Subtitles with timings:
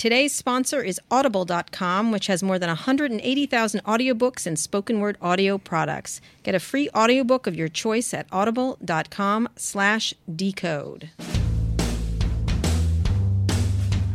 [0.00, 6.22] Today's sponsor is Audible.com, which has more than 180,000 audiobooks and spoken word audio products.
[6.42, 11.10] Get a free audiobook of your choice at audible.com slash decode.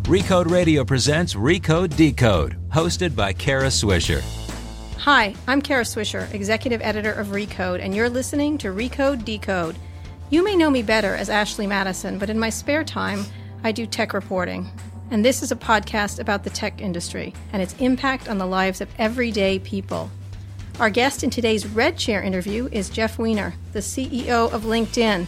[0.06, 4.24] Recode Radio presents Recode Decode, hosted by Kara Swisher.
[4.98, 9.76] Hi, I'm Kara Swisher, executive editor of Recode, and you're listening to Recode Decode.
[10.32, 13.24] You may know me better as Ashley Madison, but in my spare time,
[13.64, 14.72] I do tech reporting
[15.12, 18.82] and this is a podcast about the tech industry and its impact on the lives
[18.82, 20.10] of everyday people.
[20.80, 25.26] Our guest in today's Red Chair interview is Jeff Weiner, the CEO of LinkedIn,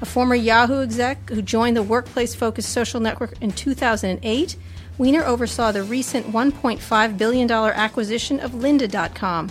[0.00, 4.56] a former Yahoo exec who joined the workplace focused social network in 2008.
[4.98, 9.50] Weiner oversaw the recent $1.5 billion acquisition of lynda.com.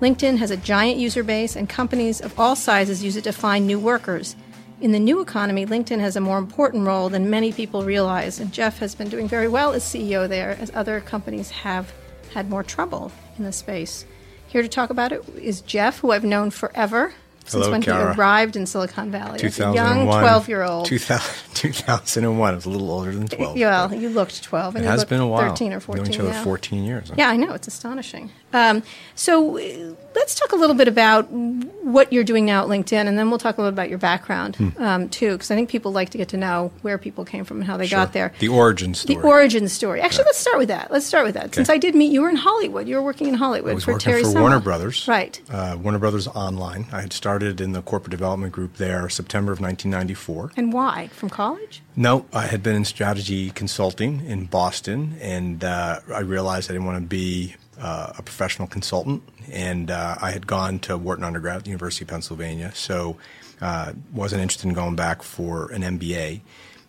[0.00, 3.66] LinkedIn has a giant user base, and companies of all sizes use it to find
[3.66, 4.36] new workers.
[4.80, 8.52] In the new economy, LinkedIn has a more important role than many people realize, and
[8.52, 11.92] Jeff has been doing very well as CEO there, as other companies have
[12.32, 14.04] had more trouble in the space.
[14.46, 17.12] Here to talk about it is Jeff, who I've known forever
[17.48, 18.12] since Hello, when Kara.
[18.12, 19.42] he arrived in Silicon Valley.
[19.42, 20.86] As a young 12 year old.
[20.86, 22.50] 2000, 2001.
[22.52, 23.58] I was a little older than 12.
[23.58, 24.76] Well, you looked 12.
[24.76, 25.48] And it has been a while.
[25.48, 26.02] 13 or 14.
[26.02, 26.44] We've known each other yeah.
[26.44, 27.08] 14 years.
[27.08, 27.14] huh?
[27.18, 27.54] Yeah, I know.
[27.54, 28.30] It's astonishing.
[28.52, 28.82] Um,
[29.14, 33.18] so uh, let's talk a little bit about what you're doing now at LinkedIn, and
[33.18, 35.92] then we'll talk a little bit about your background um, too, because I think people
[35.92, 37.98] like to get to know where people came from and how they Sure.
[38.00, 38.32] got there.
[38.38, 39.14] The origin story.
[39.16, 40.00] The origin story.
[40.00, 40.90] Actually, let's start with that.
[40.90, 41.54] Let's start with that.
[41.54, 42.86] Since I did meet you were in Hollywood.
[42.88, 44.40] You were working in Hollywood I was for working Terry for Summer.
[44.42, 45.06] Warner Brothers.
[45.08, 45.40] Right.
[45.50, 46.86] Uh, Warner Brothers Online.
[46.92, 50.52] I had started in the corporate development group there September of 1994.
[50.56, 51.08] And why?
[51.08, 51.82] From college?
[51.96, 56.86] No, I had been in strategy consulting in Boston, and uh, I realized I didn't
[56.86, 59.22] want to be uh, a professional consultant.
[59.50, 63.16] And uh, I had gone to Wharton undergrad at the University of Pennsylvania, so
[63.60, 66.40] uh, wasn't interested in going back for an MBA,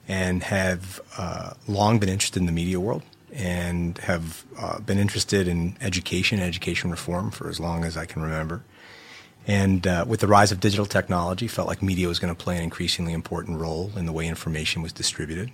[0.08, 5.48] and have uh, long been interested in the media world, and have uh, been interested
[5.48, 8.64] in education, education reform for as long as I can remember.
[9.48, 12.58] And uh, with the rise of digital technology, felt like media was going to play
[12.58, 15.52] an increasingly important role in the way information was distributed,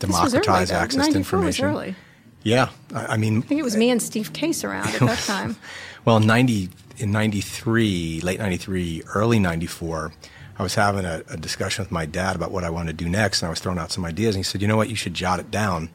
[0.00, 1.96] was early, democratize access to 94 was information.
[2.46, 5.18] Yeah, I, I mean, I think it was me and Steve Case around at that
[5.18, 5.56] time.
[6.04, 6.68] well, in 90,
[6.98, 10.12] in 93, late 93, early 94,
[10.56, 13.10] I was having a, a discussion with my dad about what I wanted to do
[13.10, 14.94] next, and I was throwing out some ideas, and he said, you know what, you
[14.94, 15.88] should jot it down,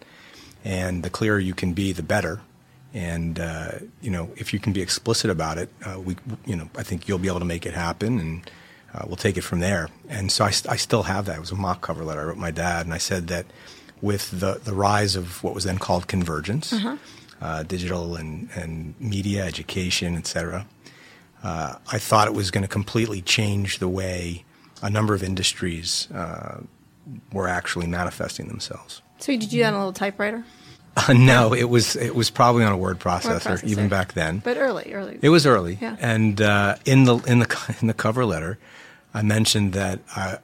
[0.66, 2.42] and the clearer you can be, the better.
[2.94, 6.70] And, uh, you know, if you can be explicit about it, uh, we, you know,
[6.76, 8.52] I think you'll be able to make it happen, and
[8.94, 9.88] uh, we'll take it from there.
[10.10, 11.38] And so I, st- I still have that.
[11.38, 13.46] It was a mock cover letter I wrote my dad, and I said that
[14.02, 16.74] with the, the rise of what was then called convergence,
[17.42, 20.66] uh, digital and, and media, education, et cetera,
[21.44, 24.44] uh, I thought it was going to completely change the way
[24.82, 26.62] a number of industries uh,
[27.32, 29.02] were actually manifesting themselves.
[29.20, 30.44] So did you do that on a little typewriter?
[30.98, 33.64] Uh, no, it was it was probably on a word processor, processor.
[33.64, 34.40] even back then.
[34.40, 35.20] But early, early.
[35.22, 35.96] It was early, Yeah.
[36.02, 38.58] and uh, in the in the in the cover letter,
[39.14, 40.38] I mentioned that I,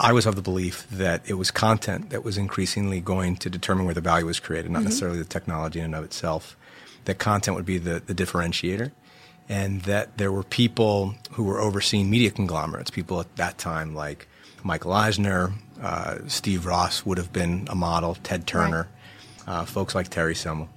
[0.00, 3.84] I was of the belief that it was content that was increasingly going to determine
[3.84, 6.56] where the value was created, not necessarily the technology in and of itself.
[7.04, 8.92] That content would be the, the differentiator,
[9.46, 14.26] and that there were people who were overseeing media conglomerates, people at that time like
[14.62, 15.52] Michael Eisner,
[15.82, 18.88] uh, Steve Ross would have been a model, Ted Turner,
[19.46, 20.70] uh, folks like Terry Semel.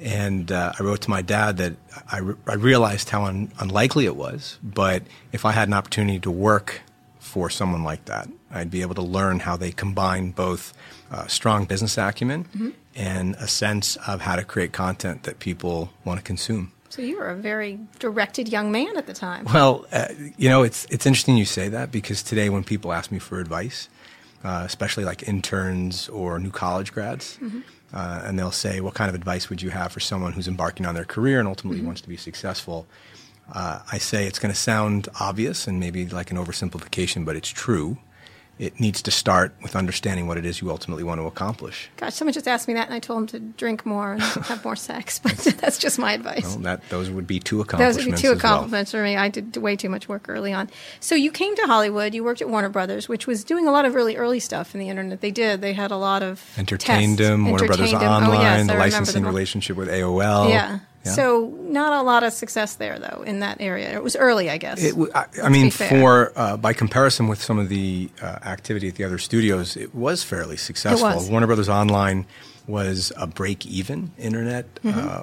[0.00, 1.74] And uh, I wrote to my dad that
[2.10, 5.02] I, re- I realized how un- unlikely it was, but
[5.32, 6.80] if I had an opportunity to work
[7.18, 10.72] for someone like that, I'd be able to learn how they combine both
[11.10, 16.18] uh, strong business acumen and a sense of how to create content that people want
[16.18, 16.72] to consume.
[16.88, 19.44] So you were a very directed young man at the time.
[19.44, 23.12] Well, uh, you know, it's it's interesting you say that because today when people ask
[23.12, 23.88] me for advice,
[24.42, 27.38] uh, especially like interns or new college grads,
[27.92, 30.86] uh, and they'll say, "What kind of advice would you have for someone who's embarking
[30.86, 32.86] on their career and ultimately wants to be successful?"
[33.52, 37.48] Uh, I say it's going to sound obvious and maybe like an oversimplification, but it's
[37.48, 37.98] true.
[38.60, 41.88] It needs to start with understanding what it is you ultimately want to accomplish.
[41.96, 44.62] Gosh, someone just asked me that, and I told him to drink more and have
[44.62, 45.18] more sex.
[45.18, 46.42] But that's just my advice.
[46.44, 47.96] Well, that those would be two accomplishments.
[47.96, 48.06] Those accomplishments.
[48.06, 48.52] would be two as well.
[48.52, 49.16] accomplishments for me.
[49.16, 50.68] I did way too much work early on.
[51.00, 52.14] So you came to Hollywood.
[52.14, 54.80] You worked at Warner Brothers, which was doing a lot of really early stuff in
[54.80, 55.22] the internet.
[55.22, 55.62] They did.
[55.62, 57.30] They had a lot of Entertained tests.
[57.30, 58.02] them, Warner Brothers 'em.
[58.02, 60.50] Oh, Online, Oh, yes, the licensing them relationship with AOL.
[60.50, 60.80] Yeah.
[61.04, 61.12] Yeah.
[61.12, 63.94] So not a lot of success there, though, in that area.
[63.94, 64.82] It was early, I guess.
[64.82, 68.96] It, I, I mean, for uh, by comparison with some of the uh, activity at
[68.96, 71.08] the other studios, it was fairly successful.
[71.08, 71.30] was.
[71.30, 72.26] Warner Brothers Online
[72.66, 75.22] was a break-even internet uh,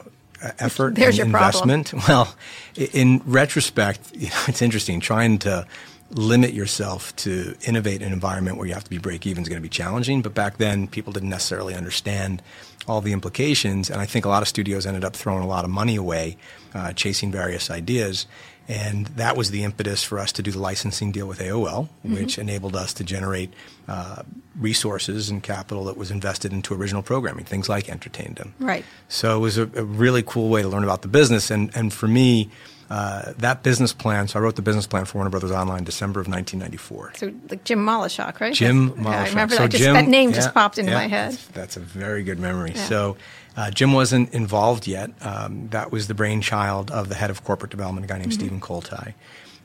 [0.60, 1.02] effort Mm-hmm.
[1.02, 1.70] There's and your problem.
[1.70, 2.04] investment.
[2.08, 2.36] Well,
[2.76, 5.68] in retrospect, you know, it's interesting trying to
[6.12, 9.50] limit yourself to innovate in an environment where you have to be break even is
[9.50, 10.22] going to be challenging.
[10.22, 12.42] But back then, people didn't necessarily understand
[12.88, 13.90] all the implications.
[13.90, 16.38] And I think a lot of studios ended up throwing a lot of money away,
[16.74, 18.26] uh, chasing various ideas.
[18.70, 22.14] And that was the impetus for us to do the licensing deal with AOL, mm-hmm.
[22.14, 23.54] which enabled us to generate
[23.88, 24.24] uh,
[24.58, 28.52] resources and capital that was invested into original programming, things like Entertaindom.
[28.60, 28.84] Right.
[29.08, 31.50] So it was a, a really cool way to learn about the business.
[31.50, 32.50] And, and for me,
[32.90, 36.20] uh, that business plan, so I wrote the business plan for Warner Brothers Online December
[36.22, 37.14] of 1994.
[37.18, 38.54] So like Jim Moloshok, right?
[38.54, 39.08] Jim Moloshok.
[39.08, 39.72] I remember so that.
[39.72, 41.32] Just, Jim, that name yeah, just popped into yeah, my head.
[41.34, 42.72] That's, that's, a very good memory.
[42.76, 42.86] Yeah.
[42.86, 43.18] So
[43.58, 45.12] uh, Jim wasn't involved yet.
[45.22, 48.40] Um, that was the brainchild of the head of corporate development, a guy named mm-hmm.
[48.40, 49.14] Stephen Koltai.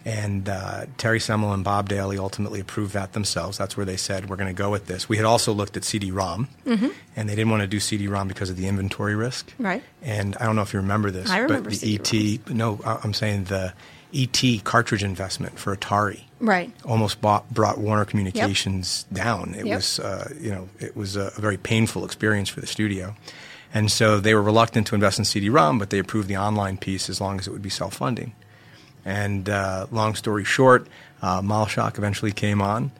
[0.04, 3.56] And uh, Terry Semel and Bob Daly ultimately approved that themselves.
[3.56, 5.08] That's where they said, we're going to go with this.
[5.08, 6.88] We had also looked at CD ROM, mm-hmm.
[7.14, 9.52] and they didn't want to do CD ROM because of the inventory risk.
[9.58, 9.82] Right.
[10.02, 13.14] And I don't know if you remember this, I remember but the ET, no, I'm
[13.14, 13.74] saying the
[14.14, 16.22] ET cartridge investment for Atari.
[16.40, 16.72] Right.
[16.84, 19.24] Almost bought, brought Warner Communications yep.
[19.24, 19.54] down.
[19.54, 19.76] It yep.
[19.76, 23.14] was, uh, you know, it was a, a very painful experience for the studio.
[23.72, 27.08] And so they were reluctant to invest in CD-ROM, but they approved the online piece
[27.08, 28.34] as long as it would be self-funding.
[29.04, 30.86] And uh, long story short,
[31.22, 31.42] uh,
[31.96, 32.92] eventually came on,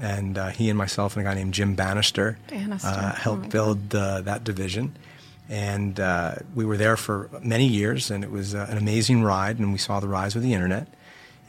[0.00, 2.88] and uh, he and myself and a guy named Jim Banister, Banister.
[2.88, 4.96] Uh, helped oh build uh, that division.
[5.50, 9.58] And uh, we were there for many years, and it was uh, an amazing ride,
[9.58, 10.88] and we saw the rise of the internet.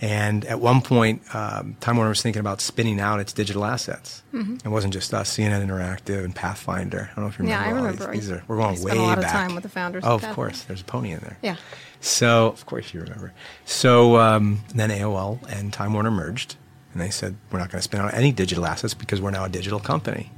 [0.02, 4.24] And at one point, um, Time Warner was thinking about spinning out its digital assets.
[4.34, 4.66] Mm-hmm.
[4.66, 7.10] It wasn't just us, CNN Interactive and Pathfinder.
[7.12, 7.66] I don't know if you remember.
[7.66, 8.12] Yeah, I remember.
[8.14, 9.26] These, these are, we're going I way spent a lot back.
[9.26, 10.06] of time with the founders.
[10.06, 10.64] Oh, of, of course.
[10.64, 11.38] There's a pony in there.
[11.42, 11.58] Yeah.
[12.02, 13.34] So, of course, you remember.
[13.66, 16.56] So um, then AOL and Time Warner merged,
[16.94, 19.46] and they said, we're not going to spin out any digital assets because we're now
[19.46, 20.32] a digital company.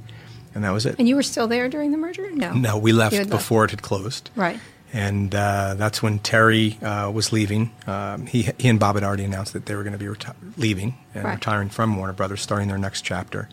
[0.54, 0.96] And that was it.
[0.98, 2.30] And you were still there during the merger?
[2.30, 2.52] No.
[2.52, 3.72] No, we left before left.
[3.72, 4.30] it had closed.
[4.36, 4.60] Right.
[4.92, 7.72] And uh, that's when Terry uh, was leaving.
[7.86, 10.34] Um, he, he and Bob had already announced that they were going to be reti-
[10.58, 11.34] leaving and right.
[11.34, 13.48] retiring from Warner Brothers, starting their next chapter.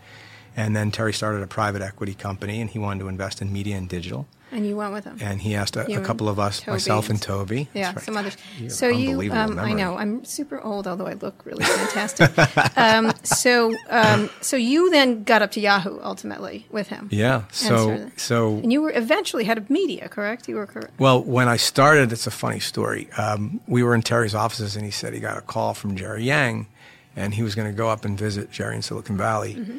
[0.58, 3.78] And then Terry started a private equity company, and he wanted to invest in media
[3.78, 4.28] and digital.
[4.52, 5.18] And you went with him.
[5.22, 7.68] And he asked a, a couple of us, Toby myself and and- Toby.
[7.74, 8.02] Yeah, right.
[8.02, 8.36] some others.
[8.58, 12.32] You have So you, um, I know, I'm super old, although I look really fantastic.
[12.78, 17.10] um, so, um, so you then got up to Yahoo ultimately with him.
[17.12, 17.44] Yeah.
[17.52, 20.48] So sort so And you were eventually head of media, correct?
[20.48, 21.00] You were correct.
[21.00, 23.08] Well, when I started, it's a funny story.
[23.18, 26.24] Um, we were in Terry's offices, and he said he got a call from Jerry
[26.24, 26.68] Yang,
[27.16, 29.56] and he was going to go up and visit Jerry in Silicon Valley.
[29.56, 29.78] Mm-hmm.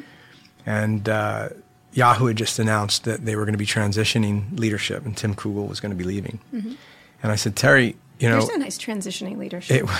[0.65, 1.49] And uh,
[1.93, 5.67] Yahoo had just announced that they were going to be transitioning leadership, and Tim Koogle
[5.67, 6.39] was going to be leaving.
[6.53, 9.77] And I said, Terry, you know, There's a nice transitioning leadership.
[9.77, 9.93] it, okay,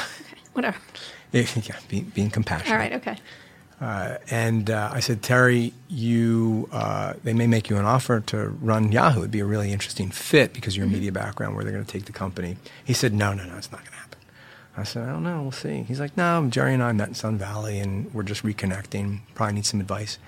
[0.53, 0.77] whatever.
[1.33, 2.71] it, yeah, being, being compassionate.
[2.71, 3.17] All right, okay.
[3.79, 8.49] Uh, and uh, I said, Terry, you, uh, they may make you an offer to
[8.61, 9.19] run Yahoo.
[9.21, 10.83] It'd be a really interesting fit because Mm-hmm.
[10.83, 12.57] your media background, where they're going to take the company.
[12.85, 14.19] He said, No, no, no, it's not going to happen.
[14.77, 15.41] I said, I don't know.
[15.41, 15.81] We'll see.
[15.83, 19.21] He's like, No, Jerry and I met in Sun Valley, and we're just reconnecting.
[19.33, 20.19] Probably need some advice.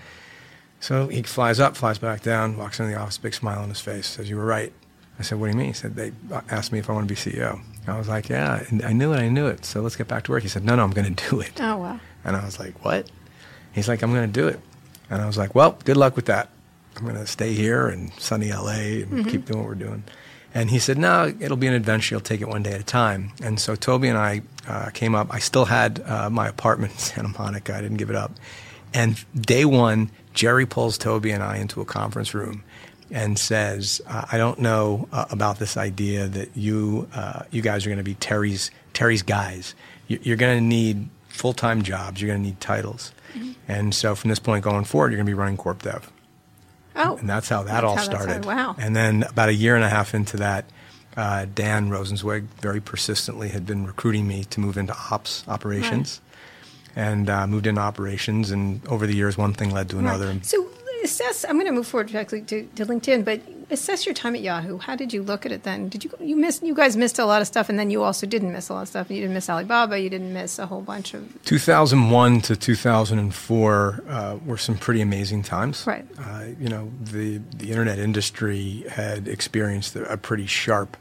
[0.83, 3.79] So he flies up, flies back down, walks into the office, big smile on his
[3.79, 4.73] face, says, You were right.
[5.17, 5.67] I said, What do you mean?
[5.67, 6.11] He said, They
[6.49, 7.61] asked me if I want to be CEO.
[7.87, 9.63] I was like, Yeah, and I knew it, I knew it.
[9.63, 10.43] So let's get back to work.
[10.43, 11.53] He said, No, no, I'm going to do it.
[11.61, 12.01] Oh, wow.
[12.25, 13.09] And I was like, what?
[13.71, 14.59] He's like, I'm going to do it.
[15.09, 16.49] And I was like, well, good luck with that.
[16.97, 20.03] I'm going to stay here in sunny LA and keep doing what we're doing.
[20.53, 22.15] And he said, no, it'll be an adventure.
[22.15, 23.31] You'll take it one day at a time.
[23.41, 25.33] And so Toby and I uh, came up.
[25.33, 27.73] I still had uh, my apartment in Santa Monica.
[27.73, 28.33] I didn't give it up.
[28.93, 32.63] And day one, Jerry pulls Toby and I into a conference room
[33.11, 37.85] and says, uh, "I don't know uh, about this idea that you uh, you guys
[37.85, 39.75] are going to be Terry's Terry's guys.
[40.07, 42.21] You- You're going to need full time jobs.
[42.21, 43.11] You're going to need titles.
[43.67, 46.11] And so from this point going forward, you're going to be running corp dev."
[46.95, 48.43] Oh, And that's how that That's all how started.
[48.43, 48.45] started.
[48.45, 48.75] Wow.
[48.77, 50.65] And then about a year and a half into that,
[51.17, 56.21] uh, Dan Rosenzweig very persistently had been recruiting me to move into ops operations.
[56.95, 60.27] And uh, moved into operations, and over the years, one thing led to another.
[60.27, 60.45] Right.
[60.45, 60.67] So
[61.03, 61.45] assess.
[61.45, 64.77] I'm going to move forward directly to, to LinkedIn, but assess your time at Yahoo.
[64.77, 65.89] How did you look at it then?
[65.89, 66.61] Did you you miss?
[66.63, 68.83] You guys missed a lot of stuff, and then you also didn't miss a lot
[68.83, 69.11] of stuff.
[69.11, 69.99] You didn't miss Alibaba.
[69.99, 75.43] You didn't miss a whole bunch of 2001 to 2004 uh, were some pretty amazing
[75.43, 75.85] times.
[75.85, 76.05] Right.
[76.17, 80.95] Uh, you know, the the internet industry had experienced a, pretty sharp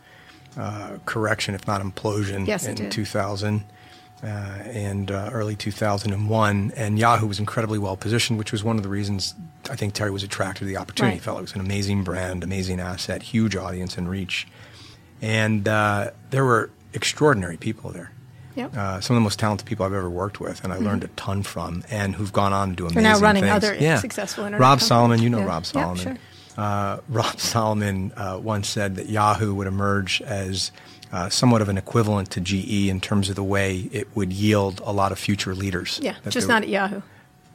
[0.56, 2.90] uh, correction, if not implosion, Yes, in did.
[2.90, 3.64] 2000
[4.22, 6.72] uh, and uh, early 2001.
[6.76, 9.34] And Yahoo was incredibly well positioned, which was one of the reasons
[9.70, 11.14] I think Terry was attracted to the opportunity.
[11.14, 11.20] Right.
[11.20, 14.46] He felt it was an amazing brand, amazing asset, huge audience and reach.
[15.20, 18.12] And uh, there were extraordinary people there
[18.54, 18.76] Yep.
[18.76, 21.08] uh, some of the most talented people I've ever worked with, and I learned a
[21.08, 23.04] ton from, and who've gone on to do amazing things.
[23.04, 23.54] They're now running things.
[23.64, 23.98] other yeah.
[23.98, 24.88] successful internet Rob companies.
[24.88, 25.44] Solomon, you know Yeah.
[25.46, 26.02] Rob Yeah, Solomon.
[26.02, 26.18] sure.
[26.58, 30.70] uh, Rob Solomon uh, once said that Yahoo would emerge as
[31.12, 34.80] uh, somewhat of an equivalent to GE in terms of the way it would yield
[34.84, 35.98] a lot of future leaders.
[36.02, 37.02] Yeah, just not at Yahoo.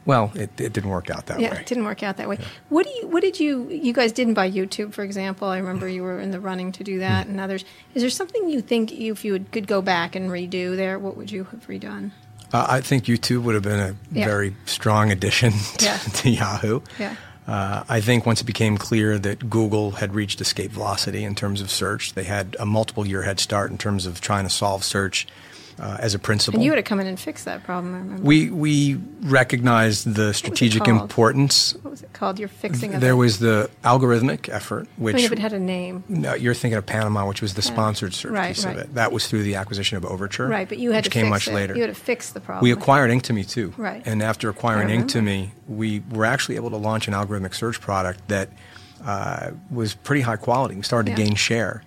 [0.06, 1.54] Well, it, it didn't work out that Yeah, way.
[1.56, 2.38] Yeah, it didn't work out that way.
[2.70, 3.08] What do you?
[3.08, 3.68] What did you?
[3.68, 5.48] You guys didn't buy YouTube, for example.
[5.48, 7.32] I remember you were in the running to do that, Hmm.
[7.32, 7.64] and others.
[7.94, 10.98] Is there something you think you, if you would, could go back and redo there?
[10.98, 12.12] What would you have redone?
[12.54, 14.24] Uh, I think YouTube would have been a Yeah.
[14.24, 15.98] very strong addition to, Yeah.
[15.98, 16.80] to Yahoo.
[16.98, 17.16] Yeah.
[17.48, 21.62] Uh, I think once it became clear that Google had reached escape velocity in terms
[21.62, 24.84] of search, they had a multiple year head start in terms of trying to solve
[24.84, 25.26] search
[25.80, 26.58] uh, as a principle.
[26.58, 27.94] And you would have come in and fixed that problem.
[27.94, 28.22] I remember.
[28.22, 31.74] we we recognized the strategic importance.
[31.82, 32.38] what was it called?
[32.38, 32.98] You're fixing.
[32.98, 33.16] There it.
[33.16, 36.04] was the algorithmic effort, I which mean, if it had a name.
[36.08, 38.76] no, you're thinking of Panama, which was the sponsored search Right, piece right.
[38.76, 38.94] of it.
[38.94, 41.30] That was through the acquisition of Overture, Right, but you had which to came fix
[41.30, 41.54] much it.
[41.54, 41.74] later.
[41.74, 42.62] You had to fix the problem.
[42.62, 43.72] We acquired Inktomi too.
[43.76, 44.02] Right.
[44.06, 44.96] And after acquiring I.
[44.96, 48.48] Inktomi, we were actually able to launch an algorithmic search product that
[49.04, 50.74] uh, was pretty high quality.
[50.74, 51.82] We started to gain share.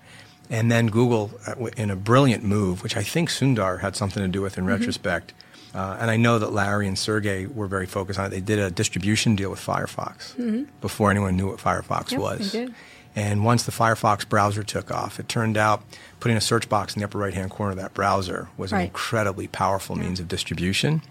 [0.51, 4.27] And then Google, uh, in a brilliant move, which I think Sundar had something to
[4.27, 4.73] do with in Mm-hmm.
[4.73, 5.33] retrospect,
[5.73, 8.29] uh, and I know that Larry and Sergey were very focused on it.
[8.29, 10.35] They did a distribution deal with Firefox
[10.81, 12.21] before anyone knew what Firefox Mm-hmm.
[12.21, 12.71] Yep, was.
[13.15, 15.83] And once the Firefox browser took off, it turned out
[16.19, 18.81] putting a search box in the upper right hand corner of that browser was an
[18.81, 21.01] incredibly powerful means of distribution.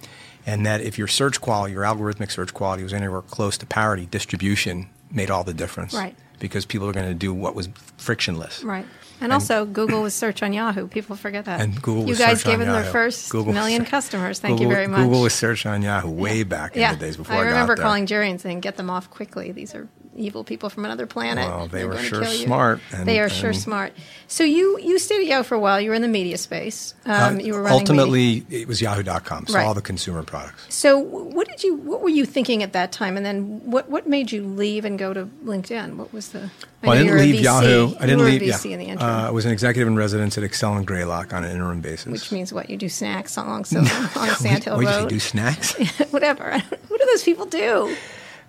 [0.47, 4.07] And that if your search quality, your algorithmic search quality was anywhere close to parity,
[4.07, 5.93] distribution made all the difference.
[5.95, 6.17] Right.
[6.39, 7.69] Because people are going to do what was
[7.99, 8.65] frictionless.
[8.65, 8.87] Right.
[9.21, 10.87] And, also, Google was search on Yahoo.
[10.87, 11.61] People forget that.
[11.61, 14.41] And Google You guys gave them their first Google million search- customers.
[14.41, 15.03] Thank Google, you very much.
[15.03, 16.95] Google was search on Yahoo way back in yeah.
[16.95, 19.53] the days before I I, remember calling Jerry and saying, "Get them off quickly.
[19.53, 19.89] These are
[20.21, 21.47] evil people from another planet.
[21.49, 23.93] Well, they were sure kill you." smart, and- they are sure smart.
[24.29, 25.81] So you you stayed at Yahoo for a while.
[25.81, 26.95] You were in the media space.
[27.07, 27.93] Um, Uh, you were running media.
[28.03, 29.67] ultimately, it was Yahoo.com, so Right.
[29.67, 30.63] all the consumer products.
[30.73, 33.17] So what did you what were you thinking at that time?
[33.17, 35.97] And then what what made you leave and go to LinkedIn?
[35.97, 36.51] What was the?
[36.83, 37.93] Well, I, didn't you were a leave Yahoo.
[38.01, 38.41] I didn't leave.
[38.41, 38.73] VC yeah.
[38.75, 39.11] in the interim.
[39.11, 42.07] Uh, I was an executive in residence at Accel and Greylock on an interim basis.
[42.07, 42.71] which means what?
[42.71, 43.85] You do snacks along so on
[44.37, 45.03] Sand Hill Road.
[45.03, 45.75] you do snacks?
[46.11, 46.53] Whatever.
[46.89, 47.95] what do those people do?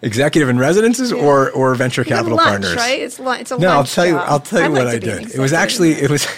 [0.02, 2.76] Executive in residences or or venture You capital lunch, partners?
[2.76, 3.00] right?
[3.02, 4.14] It's lu- it's a No, I'll lunch tell you.
[4.14, 4.26] job.
[4.28, 5.36] I'll tell you I'd what like I to be an did.
[5.36, 6.28] It was actually it was.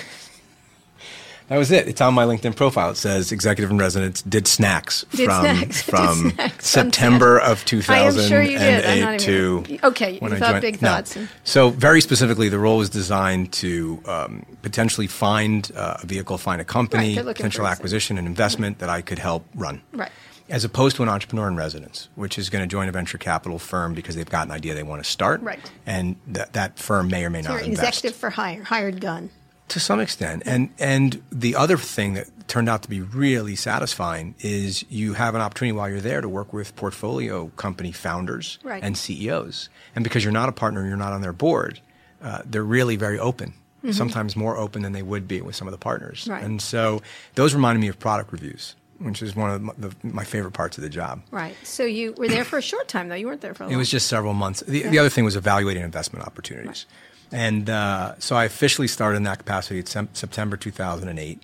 [1.50, 1.90] That was it.
[1.90, 2.92] It's on my LinkedIn profile.
[2.92, 5.82] It says executive in residence did snacks Did from snacks.
[5.90, 8.86] From snacks September of 2008 sure you did.
[8.86, 10.88] I'm not even- to Okay, you I thought joined- big no.
[10.88, 16.06] thoughts and- So very specifically, the role was designed to um, potentially find uh, a
[16.08, 19.82] vehicle, find a company, they're potential acquisition and investment that I could help run.
[19.92, 20.12] Right.
[20.50, 23.58] As opposed to an entrepreneur in residence, which is going to join a venture capital
[23.60, 25.42] firm because they've got an idea they want to start.
[25.42, 25.60] Right.
[25.86, 27.80] And that that firm may or may You're not invest.
[27.88, 29.30] executive for hire, hired gun.
[29.70, 30.44] To some extent.
[30.46, 35.34] And and the other thing that turned out to be really satisfying is you have
[35.34, 38.84] an opportunity while you're there to work with portfolio company founders Right.
[38.84, 39.70] and CEOs.
[39.96, 41.80] And because you're not a partner, you're not on their board,
[42.22, 43.54] uh, they're really very open.
[43.92, 46.22] Sometimes more open than they would be with some of the partners.
[46.22, 46.32] Mm-hmm.
[46.32, 46.44] Right.
[46.44, 47.02] And so
[47.36, 50.78] those reminded me of product reviews, which is one of my, the, my favorite parts
[50.78, 51.22] of the job.
[51.32, 51.56] Right.
[51.64, 53.16] So you were there for a short time, though.
[53.16, 54.62] You weren't there for a long It was just several months.
[54.62, 56.86] The, the other thing was evaluating investment opportunities.
[57.32, 61.42] And uh, so I officially started in that capacity at Sem- September 2008.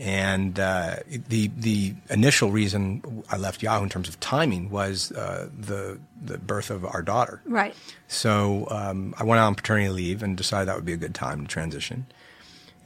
[0.00, 0.96] And uh,
[1.28, 6.38] the the initial reason I left Yahoo in terms of timing was uh, the the
[6.38, 7.42] birth of our daughter.
[7.44, 7.74] Right.
[8.06, 11.16] So um, I went out on paternity leave and decided that would be a good
[11.16, 12.06] time to transition.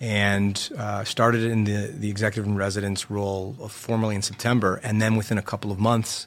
[0.07, 4.81] And uh, started in the, the executive in residence role formally in September.
[4.83, 6.27] And then within a couple of months,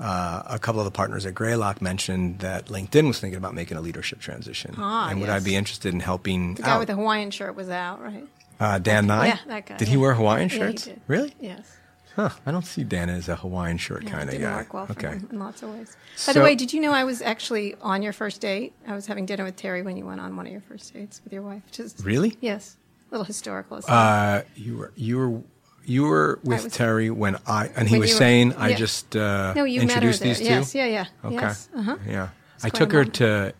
[0.00, 3.76] uh, a couple of the partners at Greylock mentioned that LinkedIn was thinking about making
[3.76, 4.74] a leadership transition.
[4.78, 5.42] Ah, and would yes.
[5.42, 6.78] I be interested in helping The guy out?
[6.78, 8.26] with the Hawaiian shirt was out, right?
[8.58, 9.26] uh, Dan Nye?
[9.26, 9.76] Yeah, that guy.
[9.76, 10.84] Did he wear Hawaiian Yeah, shirts?
[10.86, 11.00] did.
[11.06, 11.34] Really?
[11.40, 11.76] Yes.
[12.16, 12.30] Huh.
[12.46, 14.56] I don't see Dan as a Hawaiian shirt Yeah, kind of guy.
[14.56, 15.20] work well okay.
[15.30, 15.88] in lots of ways.
[15.94, 18.72] By So- the way, did you know I was actually on your first date?
[18.88, 21.20] I was having dinner with Terry when you went on one of your first dates
[21.22, 21.62] with your wife.
[21.70, 22.38] Just Really?
[22.40, 22.76] Yes.
[23.10, 23.80] A little historical.
[23.88, 25.40] Uh, you were you were
[25.84, 28.76] you were with was- Terry when I and he was you were- saying I yeah.
[28.76, 30.28] just uh, no, you met her introduced there.
[30.28, 30.44] these two.
[30.44, 30.74] Yes.
[30.74, 30.86] Yeah.
[30.86, 31.06] Yeah.
[31.24, 31.34] Okay.
[31.36, 31.68] Yes.
[31.74, 31.96] Uh-huh.
[32.06, 32.28] Yeah.
[32.56, 33.52] It's I took her to.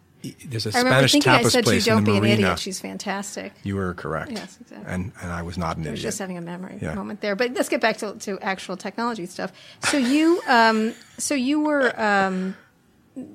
[0.44, 2.16] There's a I Spanish thinking I tapas said to you, place in "Don't the be
[2.18, 2.34] an marina.
[2.42, 2.58] idiot.
[2.58, 4.30] She's fantastic." you were correct.
[4.32, 4.92] Yes, exactly.
[4.92, 6.02] And and I was not an I was idiot.
[6.02, 6.94] just having a memory Yeah.
[6.94, 7.34] moment there.
[7.34, 9.50] But let's get back to, to actual technology stuff.
[9.84, 12.54] So you, um, so you were, um,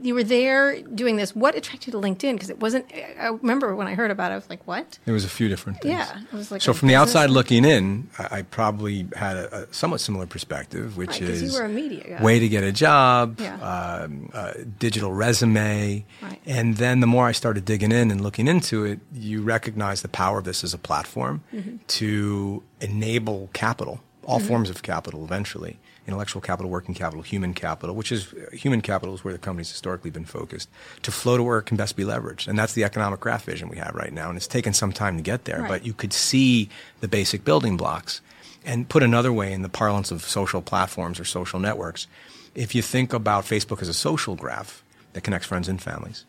[0.02, 1.36] you were there doing this.
[1.36, 2.34] What attracted you to LinkedIn?
[2.34, 2.86] Because it wasn't.
[3.20, 5.50] I remember when I heard about it, I was like, "What?" There was a few
[5.50, 5.94] different things.
[5.96, 9.64] Yeah, it was like so from the outside looking in, I, I probably had a,
[9.64, 12.24] a somewhat similar perspective, which Right, is were a media guy.
[12.24, 13.56] way to get a job, Yeah.
[13.60, 16.40] um, uh, digital resume, Right.
[16.46, 20.08] and then the more I started digging in and looking into it, you recognize the
[20.10, 21.78] power of this as a platform Mm-hmm.
[21.88, 28.12] to enable capital all forms of capital eventually intellectual capital, working capital, human capital, which
[28.12, 30.70] is human capital is where the company's historically been focused,
[31.02, 32.48] to flow to where it can best be leveraged.
[32.48, 34.30] And that's the economic graph vision we have right now.
[34.30, 35.70] And it's taken some time to get there, Right.
[35.70, 36.70] but you could see
[37.02, 38.22] the basic building blocks.
[38.64, 42.08] And put another way, in the parlance of social platforms or social networks,
[42.56, 44.84] if you think about Facebook as a social graph
[45.14, 46.26] that connects friends and families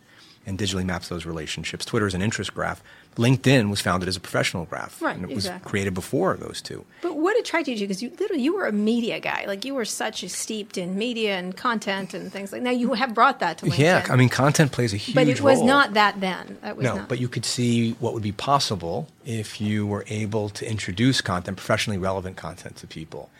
[0.46, 2.82] and digitally maps those relationships, Twitter is an interest graph.
[3.16, 5.00] LinkedIn was founded as a professional graph.
[5.00, 6.84] Right, And it was created before those two.
[7.02, 7.86] But what attracted you?
[7.86, 9.44] Because you literally you were a media guy.
[9.46, 12.62] Like you were such a steeped in media and content and things like.
[12.62, 12.70] That.
[12.70, 13.78] Now you have brought that to LinkedIn.
[13.78, 15.66] Yeah, I mean, content plays a huge but it was role.
[15.66, 16.58] not that then.
[16.62, 17.08] That was No, not.
[17.08, 21.56] but you could see what would be possible if you were able to introduce content,
[21.56, 23.30] professionally relevant content to people.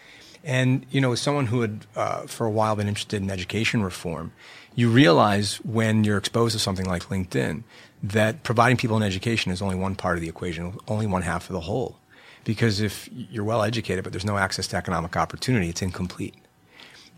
[0.42, 3.83] And, you know, as someone who had uh, for a while been interested in education
[3.83, 4.33] reform,
[4.76, 7.64] you realize when you're exposed to something like LinkedIn
[8.02, 11.48] that providing people an education is only one part of the equation, only one half
[11.48, 11.96] of the whole.
[12.44, 16.34] Because if you're well educated, but there's no access to economic opportunity, it's incomplete.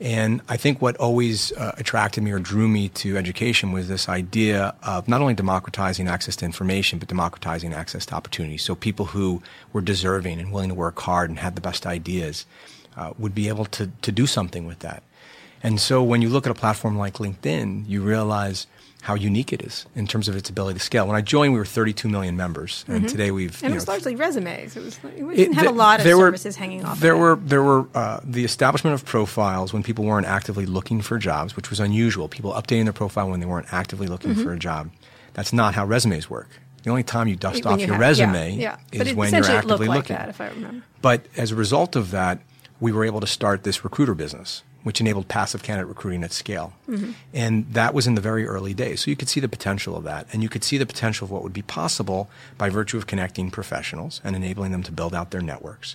[0.00, 4.08] And I think what always uh, attracted me or drew me to education was this
[4.08, 8.58] idea of not only democratizing access to information, but democratizing access to opportunity.
[8.58, 9.42] So people who
[9.73, 12.47] were deserving and willing to work hard and had the best ideas
[12.97, 15.02] uh, would be able to, to do something with that.
[15.62, 18.67] And so when you look at a platform like LinkedIn, you realize
[19.03, 21.07] how unique it is in terms of its ability to scale.
[21.07, 23.65] When I joined, we were 32 million members, and today we've Mm-hmm.
[23.67, 24.77] and it was know, largely resumes.
[24.77, 27.00] It was we didn't have a lot of there were- services hanging off.
[27.00, 31.00] There of were there were uh, the establishment of profiles when people weren't actively looking
[31.00, 32.29] for jobs, which was unusual.
[32.29, 34.43] People updating their profile when they weren't actively looking Mm-hmm.
[34.43, 34.91] for a job.
[35.33, 36.49] That's not how resumes work.
[36.83, 39.00] The only time you dust When off you your have- resume yeah, yeah.
[39.03, 40.17] is it, when you're it actively looked looking.
[40.17, 40.85] like that, if I remember.
[41.03, 42.41] But as a result of that,
[42.81, 46.73] we were able to start this recruiter business, which enabled passive candidate recruiting at scale.
[47.35, 49.02] And that was in the very early days.
[49.02, 50.26] So you could see the potential of that.
[50.33, 53.50] And you could see the potential of what would be possible by virtue of connecting
[53.50, 55.95] professionals and enabling them to build out their networks.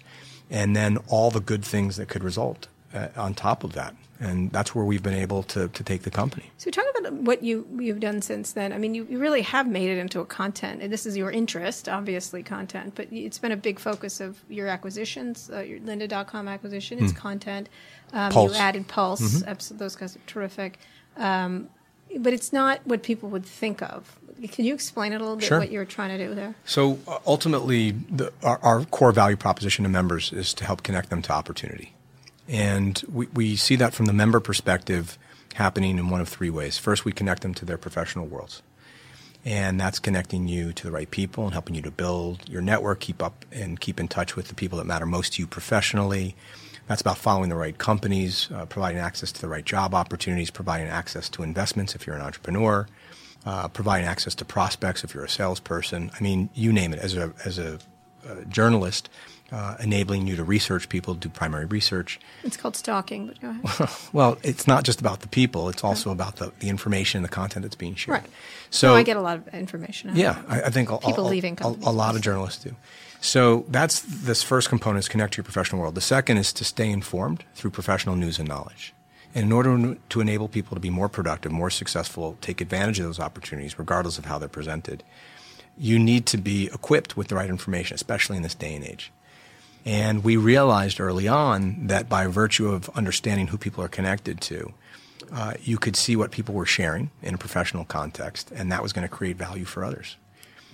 [0.52, 3.96] And then all the good things that could result uh, on top of that.
[4.20, 6.52] And that's where we've been able to, to take the company.
[6.58, 8.72] So talk about what you you've done since then.
[8.72, 10.82] I mean, you, you really have made it into a content.
[10.82, 12.94] And this is your interest, obviously, content.
[12.96, 15.50] But it's been a big focus of your acquisitions.
[15.52, 17.68] Uh, your Lynda.com acquisition, it's content.
[18.14, 18.54] Um, Pulse.
[18.54, 19.44] You added Pulse.
[19.44, 20.80] abs- Those guys are terrific.
[21.18, 21.70] Um,
[22.20, 24.20] but it's not what people would think of.
[24.52, 25.46] Can you explain it a little bit?
[25.46, 25.60] Sure.
[25.60, 26.54] What you're trying to do there?
[26.66, 31.10] So uh, ultimately, the, our, our core value proposition to members is to help connect
[31.10, 31.94] them to opportunity.
[32.48, 35.18] And we, we see that from the member perspective
[35.56, 36.78] happening in one of three ways.
[36.78, 38.62] First, we connect them to their professional worlds.
[39.46, 43.00] And that's connecting you to the right people and helping you to build your network,
[43.02, 46.36] keep up and keep in touch with the people that matter most to you professionally.
[46.88, 50.88] That's about following the right companies, uh, providing access to the right job opportunities, providing
[50.88, 52.88] access to investments if you're an entrepreneur,
[53.46, 56.12] uh, providing access to prospects if you're a salesperson.
[56.18, 57.00] I mean, you name it.
[57.00, 57.80] As a as a
[58.28, 59.10] uh, journalist,
[59.52, 62.20] uh, enabling you to research people, do primary research.
[62.44, 63.90] It's called stalking, but go ahead.
[64.14, 67.30] Well, it's not just about the people; it's also about the, the information and the
[67.30, 68.22] content that's being shared.
[68.22, 68.30] Right.
[68.70, 70.10] So no, I get a lot of information.
[70.10, 70.42] out of yeah.
[70.48, 72.76] I, I think a, People a, leaving a, a lot of journalists do.
[73.24, 75.96] So that's this first component is connect to your professional world.
[75.96, 78.94] The second is to stay informed through professional news and knowledge.
[79.34, 83.06] And in order to enable people to be more productive, more successful, take advantage of
[83.06, 85.06] those opportunities, regardless of how they're presented,
[85.78, 89.10] you need to be equipped with the right information, especially in this day and age.
[89.86, 94.74] And we realized early on that by virtue of understanding who people are connected to,
[95.32, 98.92] uh, you could see what people were sharing in a professional context, and that was
[98.92, 100.18] going to create value for others.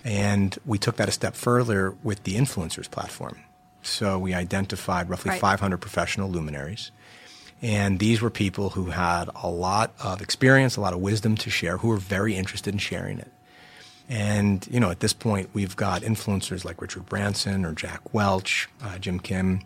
[0.04, 3.38] And we took that a step further with the influencers platform.
[3.82, 5.40] So we identified roughly Right.
[5.40, 6.90] 500 professional luminaries.
[7.62, 11.50] And these were people who had a lot of experience, a lot of wisdom to
[11.50, 13.30] share, who were very interested in sharing it.
[14.08, 18.68] And, you know, at this point, we've got influencers like Richard Branson or Jack Welch,
[18.82, 19.60] uh, Jim Kim.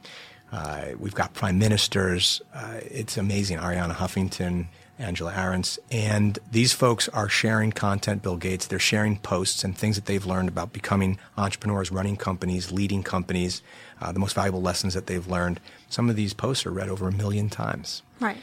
[0.52, 2.42] Uh, we've got prime ministers.
[2.54, 3.58] Uh, it's amazing.
[3.58, 4.66] Arianna Huffington,
[4.98, 5.78] Angela Ahrendts.
[5.90, 8.66] And these folks are sharing content, Bill Gates.
[8.66, 13.62] They're sharing posts and things that they've learned about becoming entrepreneurs, running companies, leading companies,
[14.00, 15.60] uh, the most valuable lessons that they've learned.
[15.88, 18.36] Some of these posts are read over a million times Right.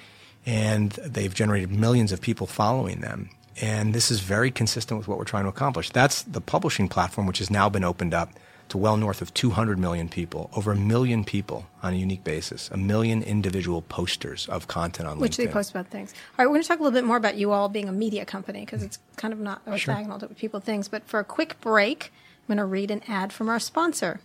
[0.46, 3.30] and they've generated millions of people following them.
[3.62, 5.90] And this is very consistent with what we're trying to accomplish.
[5.90, 8.32] That's the publishing platform, which has now been opened up
[8.71, 12.69] to well north of 200 million people, over a million people on a unique basis,
[12.71, 15.38] a million individual posters of content on Which LinkedIn.
[15.38, 16.13] Which they post about things.
[16.13, 17.93] All right, we're going to talk a little bit more about you all being a
[17.93, 20.89] media company because it's kind of not orthogonal to what people think.
[20.89, 24.21] But for a quick break, I'm going to read an ad from our sponsor.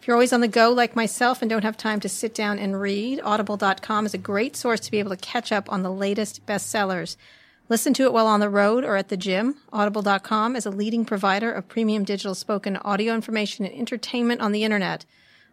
[0.00, 2.58] If you're always on the go like myself and don't have time to sit down
[2.58, 5.90] and read, audible.com is a great source to be able to catch up on the
[5.90, 7.16] latest bestsellers.
[7.68, 9.56] Listen to it while on the road or at the gym.
[9.72, 14.64] Audible.com is a leading provider of premium digital spoken audio information and entertainment on the
[14.64, 15.06] internet.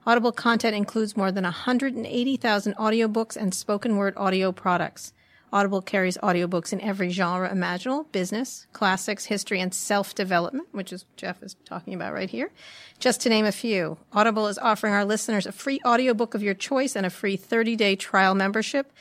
[0.06, 5.14] Audible content includes more than 180,000 audiobooks and spoken word audio products.
[5.54, 11.06] Audible carries audiobooks in every genre imaginable business, classics, history, and self development, which is
[11.16, 12.52] Jeff is talking about right here.
[13.00, 16.54] Just to name a few, Audible is offering our listeners a free audiobook of your
[16.54, 18.92] choice and a free 30 day trial membership.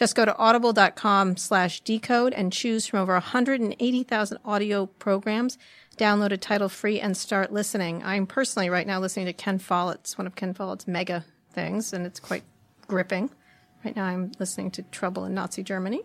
[0.00, 5.58] Just go to audible.com slash decode and choose from over 180,000 audio programs.
[5.98, 8.02] Download a title free and start listening.
[8.02, 12.06] I'm personally right now listening to Ken Follett's, one of Ken Follett's mega things, and
[12.06, 12.44] it's quite
[12.88, 13.28] gripping.
[13.84, 16.00] Right now I'm listening to Trouble in Nazi Germany.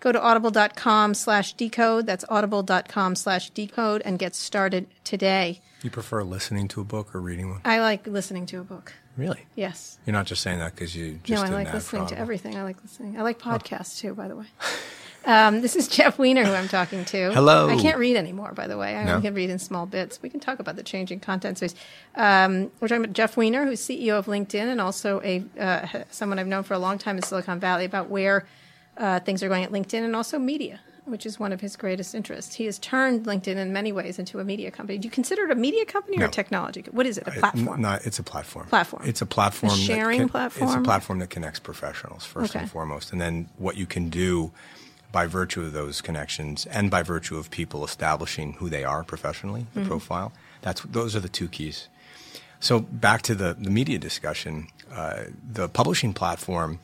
[0.00, 2.06] Go to audible.com slash decode.
[2.06, 5.60] That's audible.com slash decode and get started today.
[5.82, 7.60] You prefer listening to a book or reading one?
[7.66, 8.94] I like listening to a book.
[9.16, 9.46] Really?
[9.54, 9.98] Yes.
[10.04, 12.56] You're not just saying that because you just no, I like listening for to everything.
[12.56, 13.18] I like listening.
[13.18, 14.46] I like podcasts too, by the way.
[15.24, 17.32] Um, this is Jeff Weiner who I'm talking to.
[17.32, 17.68] Hello.
[17.68, 18.94] I can't read anymore, by the way.
[18.94, 19.12] I No?
[19.14, 20.20] only can read in small bits.
[20.22, 21.74] We can talk about the changing content space.
[22.14, 26.38] Um, we're talking about Jeff Weiner, who's CEO of LinkedIn and also a uh, someone
[26.38, 28.46] I've known for a long time in Silicon Valley about where
[28.98, 32.14] uh, things are going at LinkedIn and also media, which is one of his greatest
[32.14, 32.54] interests.
[32.56, 34.98] He has turned LinkedIn in many ways into a media company.
[34.98, 36.26] Do you consider it a media company or No.
[36.26, 36.84] a technology?
[36.90, 37.26] What is it?
[37.26, 37.80] A platform?
[37.80, 38.66] not- it's a platform.
[38.66, 39.02] Platform.
[39.06, 39.70] It's a platform.
[39.70, 40.68] that sharing can- platform?
[40.68, 42.60] It's a platform that connects professionals first Okay.
[42.60, 44.50] and foremost, and then what you can do
[45.12, 49.66] by virtue of those connections and by virtue of people establishing who they are professionally,
[49.74, 49.88] the Mm-hmm.
[49.88, 50.32] profile.
[50.62, 51.88] That's those are the two keys.
[52.58, 56.80] So back to the the media discussion, uh, the publishing platform.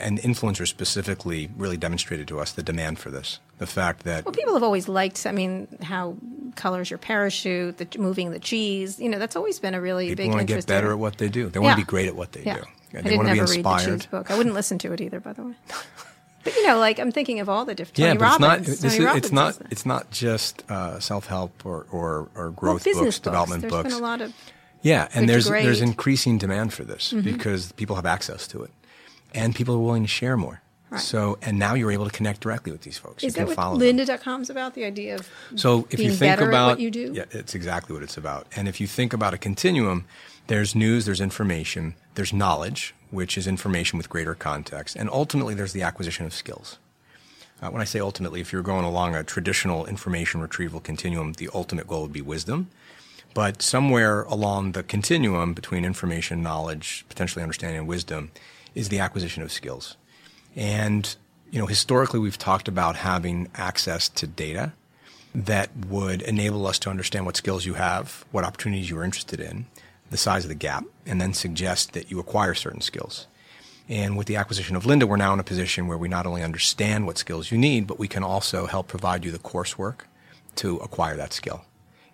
[0.00, 3.40] And influencers specifically really demonstrated to us the demand for this.
[3.58, 5.26] The fact that Well, people have always liked.
[5.26, 6.16] I mean, how
[6.56, 8.98] colors your parachute, the moving the cheese.
[8.98, 11.18] You know, that's always been a really people big want to get better at what
[11.18, 11.48] they do.
[11.50, 11.74] They want Yeah.
[11.76, 12.62] to be great at what they Yeah, do.
[12.62, 12.66] I
[12.98, 14.00] And they didn't want to be ever read the inspired.
[14.00, 14.30] cheese book.
[14.30, 15.54] I wouldn't listen to it either, by the way.
[16.44, 17.98] But you know, like I'm thinking of all the different.
[17.98, 18.68] Yeah, Tony but Robbins.
[18.68, 18.92] it's not.
[18.92, 19.58] Is, Robbins it's not.
[19.70, 23.88] It's not just uh, self-help or, or, or growth business books, development There's books.
[23.94, 24.32] been a lot of.
[24.82, 25.46] yeah, and there's.
[25.48, 25.64] Mm-hmm.
[25.64, 28.72] there's increasing demand for this because people have access to it,
[29.34, 30.62] and people are willing to share more.
[30.90, 31.00] Right.
[31.00, 33.24] So, and now you're able to connect directly with these folks.
[33.24, 33.82] Is you that follow what.
[33.82, 34.74] Lynda.com's about?
[34.74, 37.12] The idea of So if you think about at what you do.
[37.14, 38.46] yeah, it's exactly what it's about.
[38.54, 40.04] And if you think about a continuum,
[40.48, 45.72] there's news, there's information, there's knowledge, which is information with greater context, and ultimately there's
[45.72, 46.78] the acquisition of skills.
[47.62, 51.48] Uh, when I say ultimately, if you're going along a traditional information retrieval continuum, the
[51.54, 52.68] ultimate goal would be wisdom.
[53.34, 58.30] But somewhere along the continuum between information, knowledge, potentially understanding, and wisdom
[58.74, 59.96] is the acquisition of skills.
[60.56, 61.14] And,
[61.50, 64.72] you know, historically we've talked about having access to data
[65.34, 69.40] that would enable us to understand what skills you have, what opportunities you are interested
[69.40, 69.66] in,
[70.10, 73.26] the size of the gap, and then suggest that you acquire certain skills.
[73.88, 76.42] And with the acquisition of Lynda, we're now in a position where we not only
[76.42, 80.02] understand what skills you need, but we can also help provide you the coursework
[80.56, 81.64] to acquire that skill.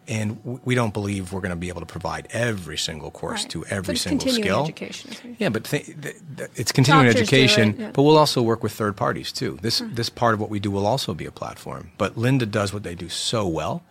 [0.08, 3.50] And we don't believe we're going to be able to provide every single course Right.
[3.50, 4.62] to But every it's single continuing skill.
[4.64, 5.36] education.
[5.38, 7.90] Yeah, but th- th- th- it's continuing Doctors do it, education, yeah.
[7.92, 9.58] but we'll also work with third parties too.
[9.60, 9.94] This hmm.
[9.94, 11.90] this part of what we do will also be a platform.
[11.98, 13.82] But Lynda does what they do so well.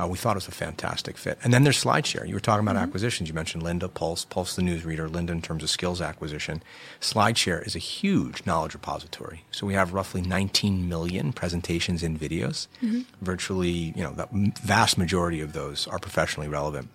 [0.00, 1.38] Uh, we thought it was a fantastic fit.
[1.44, 2.26] And then there's SlideShare.
[2.26, 2.84] You were talking about Mm-hmm.
[2.84, 3.28] acquisitions.
[3.28, 6.62] You mentioned Lynda, Pulse, Pulse the newsreader, Lynda in terms of skills acquisition.
[7.00, 9.44] SlideShare is a huge knowledge repository.
[9.50, 12.68] So we have roughly 19 million presentations and videos.
[12.82, 13.00] Mm-hmm.
[13.20, 14.28] Virtually, you know, the
[14.62, 16.88] vast majority of those are professionally relevant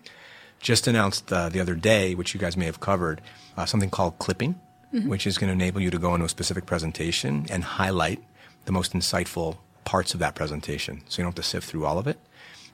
[0.60, 3.20] just announced uh, the other day, which you guys may have covered,
[3.56, 4.56] uh, something called clipping,
[4.90, 8.20] which is going to enable you to go into a specific presentation and highlight
[8.64, 11.00] the most insightful parts of that presentation.
[11.08, 12.18] So you don't have to sift through all of it.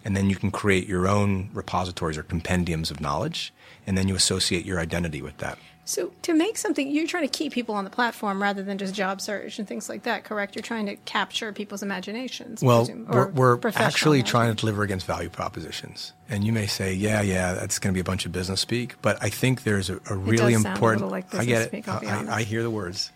[0.04, 3.54] And then you can create your own repositories or compendiums of knowledge,
[3.86, 5.58] and then you associate your identity with that.
[5.86, 8.94] So to make something, you're trying to keep people on the platform rather than just
[8.94, 10.24] job search and things like that.
[10.24, 10.54] Correct?
[10.54, 12.62] You're trying to capture people's imaginations.
[12.62, 16.14] Well, presume, we're, we're actually trying to deliver against value propositions.
[16.30, 18.94] And you may say, yeah, yeah, that's going to be a bunch of business speak.
[19.02, 21.02] But I think there's a, a really does sound a important.
[21.02, 21.68] little like I get it.
[21.68, 22.36] speak, I'll be I, I.
[22.36, 23.12] I hear the words.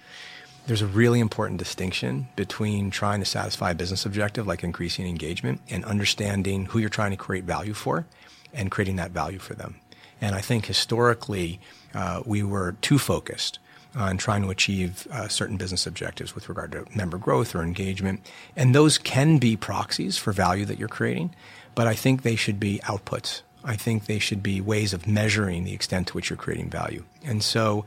[0.69, 5.63] There's a really important distinction between trying to satisfy a business objective, like increasing engagement,
[5.71, 8.05] and understanding who you're trying to create value for
[8.53, 9.77] and creating that value for them.
[10.21, 11.59] And I think historically,
[11.95, 13.59] uh, we were too focused
[13.95, 18.21] on trying to achieve uh, certain business objectives with regard to member growth or engagement.
[18.55, 21.35] And those can be proxies for value that you're creating,
[21.75, 23.41] but I think they should be outputs.
[23.65, 27.05] I think they should be ways of measuring the extent to which you're creating value.
[27.25, 27.87] And so,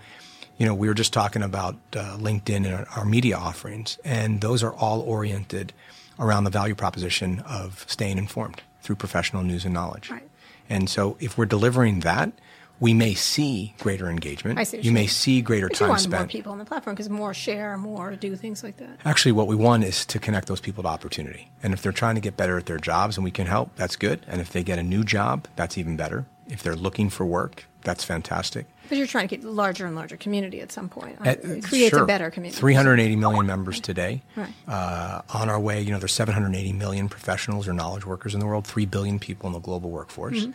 [0.61, 4.41] you know, we were just talking about uh, LinkedIn and our, our media offerings, and
[4.41, 5.73] those are all oriented
[6.19, 10.11] around the value proposition of staying informed through professional news and knowledge.
[10.11, 10.29] Right.
[10.69, 12.31] And so, if we're delivering that,
[12.79, 14.59] we may see greater engagement.
[14.59, 15.09] I see you you may mean.
[15.09, 16.31] see greater But you time want more spent.
[16.31, 18.99] people on the platform because more share, more do things like that.
[19.03, 21.49] Actually, what we want is to connect those people to opportunity.
[21.63, 23.95] And if they're trying to get better at their jobs and we can help, that's
[23.95, 24.19] good.
[24.27, 26.27] And if they get a new job, that's even better.
[26.47, 28.67] If they're looking for work, that's fantastic.
[28.91, 31.15] But you're trying to get larger and larger community at some point.
[31.25, 32.03] Uh, it creates sure.
[32.03, 32.59] a better community.
[32.59, 34.21] 380 million members today.
[34.35, 34.49] Right.
[34.67, 38.45] Uh, on our way, you know, there's 780 million professionals or knowledge workers in the
[38.45, 40.39] world, 3 billion people in the global workforce.
[40.41, 40.51] Mm-hmm.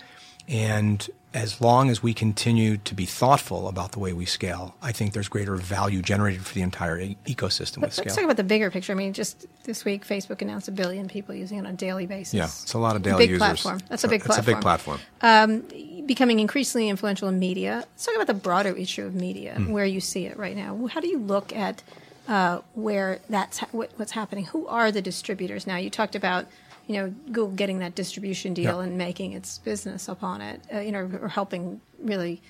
[0.48, 4.92] And as long as we continue to be thoughtful about the way we scale, I
[4.92, 8.14] think there's greater value generated for the entire e- ecosystem with Let's scale.
[8.14, 8.92] talk about the bigger picture.
[8.92, 12.06] I mean, just this week, Facebook announced a billion people using it on a daily
[12.06, 12.34] basis.
[12.34, 13.38] yeah, it's a lot of It's a daily big users.
[13.62, 13.80] platform.
[13.88, 14.98] That's a big It's a big platform.
[15.20, 15.62] platform.
[16.06, 17.78] Becoming increasingly influential in media.
[17.90, 19.72] Let's talk about the broader issue of media, Hmm.
[19.72, 20.86] where you see it right now.
[20.86, 21.82] How do you look at
[22.28, 24.44] uh, where that's ha- what's happening?
[24.46, 25.76] Who are the distributors now?
[25.76, 26.46] You talked about
[26.86, 28.84] you know Google getting that distribution deal Yeah.
[28.84, 32.40] and making its business upon it, uh, you know, or helping really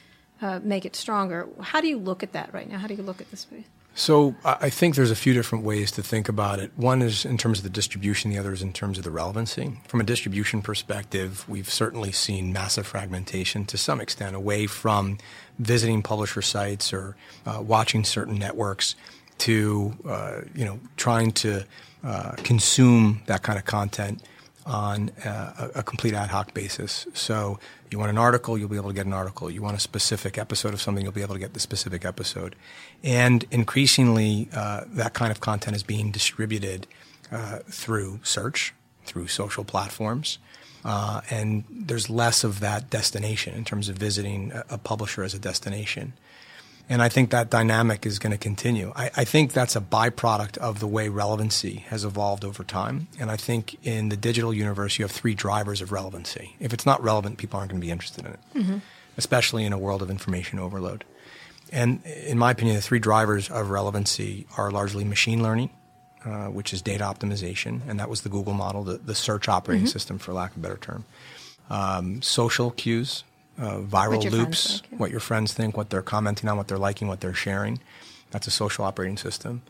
[0.42, 1.48] uh, make it stronger.
[1.60, 2.76] How do you look at that right now?
[2.78, 3.64] How do you look at this space?
[3.98, 6.70] So I think there's a few different ways to think about it.
[6.76, 9.72] One is in terms of the distribution, the other is in terms of the relevancy.
[9.88, 15.16] From a distribution perspective, we've certainly seen massive fragmentation to some extent away from
[15.58, 18.96] visiting publisher sites or uh, watching certain networks
[19.38, 21.64] to uh, you know trying to
[22.04, 24.22] uh, consume that kind of content
[24.66, 27.06] on uh, a, a complete ad hoc basis.
[27.14, 27.58] So
[27.92, 29.50] you want an article, you'll be able to get an article.
[29.50, 32.56] You want a specific episode of something, you'll be able to get the specific episode.
[33.02, 36.86] And increasingly, uh, that kind of content is being distributed
[37.30, 40.38] uh, through search, through social platforms.
[40.84, 45.34] Uh, and there's less of that destination in terms of visiting a, a publisher as
[45.34, 46.12] a destination.
[46.88, 48.92] And I think that dynamic is going to continue.
[48.94, 53.08] I, I think that's a byproduct of the way relevancy has evolved over time.
[53.18, 56.54] And I think in the digital universe, you have three drivers of relevancy.
[56.60, 58.40] If it's not relevant, people aren't going to be interested in it,
[59.16, 61.04] especially in a world of information overload.
[61.72, 65.70] And in my opinion, the three drivers of relevancy are largely machine learning,
[66.24, 69.86] uh, which is data optimization, and that was the Google model, the, the search operating
[69.86, 71.04] system, for lack of a better term.
[71.68, 73.24] Um, social cues,
[73.58, 74.98] uh, viral What loops, think, yeah.
[74.98, 77.80] what your friends think, what they're commenting on, what they're liking, what they're sharing.
[78.30, 79.62] That's a social operating system.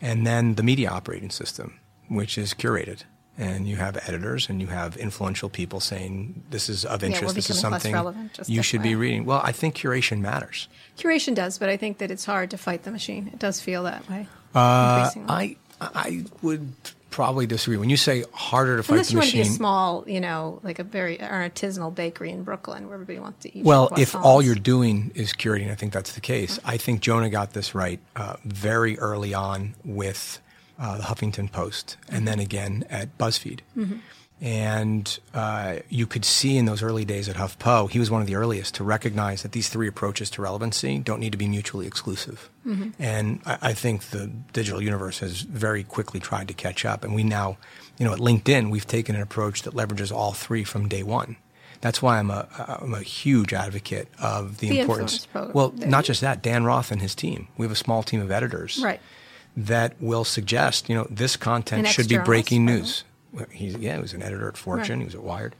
[0.00, 1.78] And then the media operating system,
[2.08, 3.04] which is curated.
[3.38, 7.34] And you have editors and you have influential people saying this is of we're interest,
[7.34, 9.24] this is something relevant, you should be reading.
[9.24, 10.68] Well, I think curation matters.
[10.98, 13.30] Curation does, but I think that it's hard to fight the machine.
[13.32, 14.28] It does feel that way.
[14.54, 15.10] Uh.
[15.28, 16.74] I I would
[17.12, 17.76] probably disagree.
[17.76, 20.20] When you say harder to fight Unless the you want to be a small, you
[20.20, 23.64] know, like a very artisanal bakery in Brooklyn where everybody wants to eat.
[23.64, 26.58] well, if all you're doing is curating, I think that's the case.
[26.64, 30.40] I think Jonah got this right uh, very early on with
[30.78, 33.60] uh, the Huffington Post, and then again at BuzzFeed.
[34.42, 38.26] And uh, you could see in those early days at HuffPo, he was one of
[38.26, 41.86] the earliest to recognize that these three approaches to relevancy don't need to be mutually
[41.86, 42.50] exclusive.
[42.98, 47.04] And I, I think the digital universe has very quickly tried to catch up.
[47.04, 47.56] And we now,
[47.98, 51.36] you know, at LinkedIn, we've taken an approach that leverages all three from day one.
[51.80, 52.48] That's why I'm a,
[52.82, 55.26] I'm a huge advocate of the, The importance.
[55.34, 57.46] Well, There- not just that, Dan Roth and his team.
[57.56, 59.00] We have a small team of editors Right.
[59.56, 63.04] that will suggest, you know, this content should be breaking news.
[63.32, 64.98] Well, He's yeah, he was an editor at Fortune.
[64.98, 64.98] Right.
[65.00, 65.54] He was at Wired.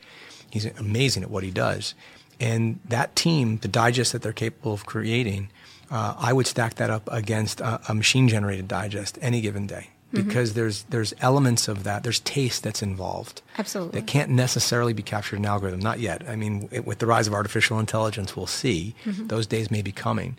[0.50, 1.94] He's amazing at what he does.
[2.40, 5.48] And that team, the digest that they're capable of creating,
[5.90, 10.28] uh, I would stack that up against a, a machine-generated digest any given day Mm-hmm.
[10.28, 12.02] because there's there's elements of that.
[12.02, 13.40] There's taste that's involved.
[13.56, 13.98] Absolutely.
[13.98, 15.80] That can't necessarily be captured in an algorithm.
[15.80, 16.28] Not yet.
[16.28, 18.94] I mean, it, with the rise of artificial intelligence, we'll see.
[19.06, 19.28] Mm-hmm.
[19.28, 20.36] Those days may be coming.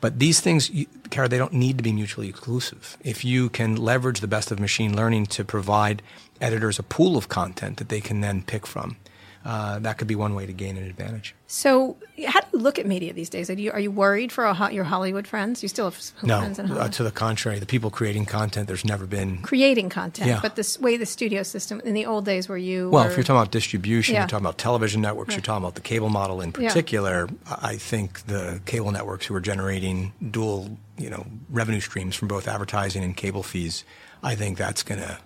[0.00, 0.70] But these things,
[1.10, 2.96] Kara, they don't need to be mutually exclusive.
[3.04, 6.02] If you can leverage the best of machine learning to provide
[6.40, 8.96] editors a pool of content that they can then pick from,
[9.44, 11.34] uh, that could be one way to gain an advantage.
[11.46, 13.48] So, how do you look at media these days?
[13.50, 15.62] Are you, are you worried for ho- your Hollywood friends?
[15.62, 18.84] You still have No, friends in uh, to the contrary, the people creating content, there's
[18.84, 19.38] never been.
[19.42, 20.40] Creating content, Yeah.
[20.42, 23.16] but this way the studio system in the old days where you Well, were, if
[23.16, 24.20] you're talking about distribution, Yeah.
[24.22, 27.28] you're talking about television networks, you're talking about the cable model in particular.
[27.46, 32.28] I I think the cable networks who are generating dual, you know, revenue streams from
[32.28, 33.84] both advertising and cable fees,
[34.22, 35.18] I think that's going to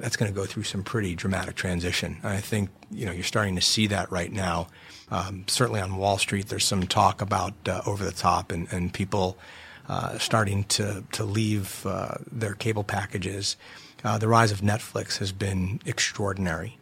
[0.00, 2.18] that's going to go through some pretty dramatic transition.
[2.22, 4.68] And I think you know you're starting to see that right now.
[5.10, 8.92] Um, certainly on Wall Street, there's some talk about uh, over the top and, and
[8.92, 9.36] people
[9.88, 13.56] uh, starting to to leave uh, their cable packages.
[14.04, 16.78] Uh, the rise of Netflix has been extraordinary,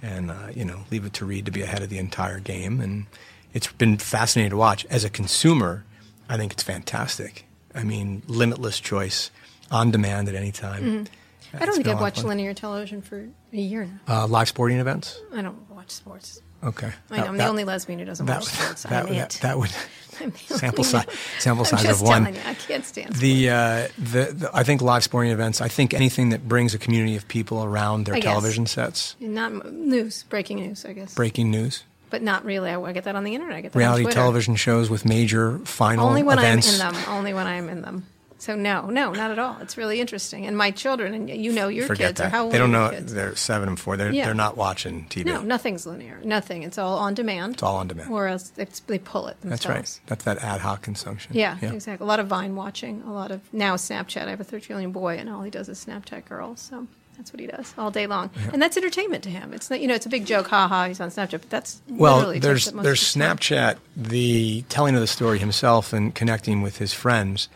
[0.00, 2.80] and uh, you know, leave it to Reed to be ahead of the entire game,
[2.80, 3.06] and
[3.52, 4.86] it's been fascinating to watch.
[4.86, 5.84] As a consumer,
[6.28, 7.46] I think it's fantastic.
[7.74, 9.30] I mean, limitless choice,
[9.70, 11.06] on demand at any time.
[11.54, 12.28] I don't think I've watched fun.
[12.28, 14.22] linear television for a year now.
[14.22, 15.20] Uh, live sporting events.
[15.34, 16.40] I don't watch sports.
[16.64, 16.92] Okay.
[17.10, 17.24] I know.
[17.24, 18.84] I'm the only lesbian who doesn't watch sports.
[18.84, 19.70] That, that, that would
[20.46, 21.06] sample size
[21.40, 22.22] sample size of one.
[22.24, 25.60] telling you, I can't stand The, uh, the the I think live sporting events.
[25.60, 28.30] I think anything that brings a community of people around their I guess.
[28.30, 29.16] television sets.
[29.18, 31.14] Not news, breaking news, I guess.
[31.14, 32.70] Breaking news, But not really.
[32.70, 33.56] I, I get that on the internet.
[33.56, 36.80] I get that reality on television shows with major final Only when events.
[36.80, 37.04] I'm in them.
[37.08, 38.06] Only when I'm in them.
[38.42, 39.56] So no, no, not at all.
[39.60, 40.46] It's really interesting.
[40.46, 42.32] And my children, and you know your Forget kids, that.
[42.32, 42.90] how old they don't know.
[42.90, 43.14] kids?
[43.14, 43.96] They're seven and four.
[43.96, 44.24] They're Yeah.
[44.24, 45.26] they're not watching TV.
[45.26, 46.18] No, nothing's linear.
[46.24, 46.64] Nothing.
[46.64, 47.54] It's all on demand.
[47.54, 48.10] It's all on demand.
[48.10, 49.88] Or else it's, they pull it That's right.
[50.08, 51.36] That's that ad hoc consumption.
[51.36, 52.04] Yeah, exactly.
[52.04, 53.02] A lot of Vine watching.
[53.06, 54.26] A lot of now Snapchat.
[54.26, 56.60] I have a 13 year old boy, and all he does is Snapchat girls.
[56.62, 59.52] So that's what he does all day long, and that's entertainment to him.
[59.54, 60.88] It's not, you know, it's a big joke, ha ha.
[60.88, 63.00] He's on Snapchat, but that's Well, there's there's.
[63.04, 67.48] Snapchat, the telling of the story himself and connecting with his friends.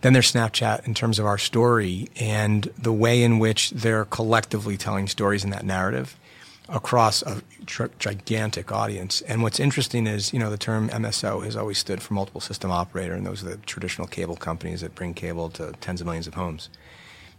[0.00, 4.76] Then there's Snapchat in terms of our story and the way in which they're collectively
[4.76, 6.16] telling stories in that narrative
[6.68, 9.20] across a tr- gigantic audience.
[9.22, 12.70] And what's interesting is, you know, the term MSO has always stood for multiple system
[12.70, 16.26] operator, and those are the traditional cable companies that bring cable to tens of millions
[16.26, 16.68] of homes.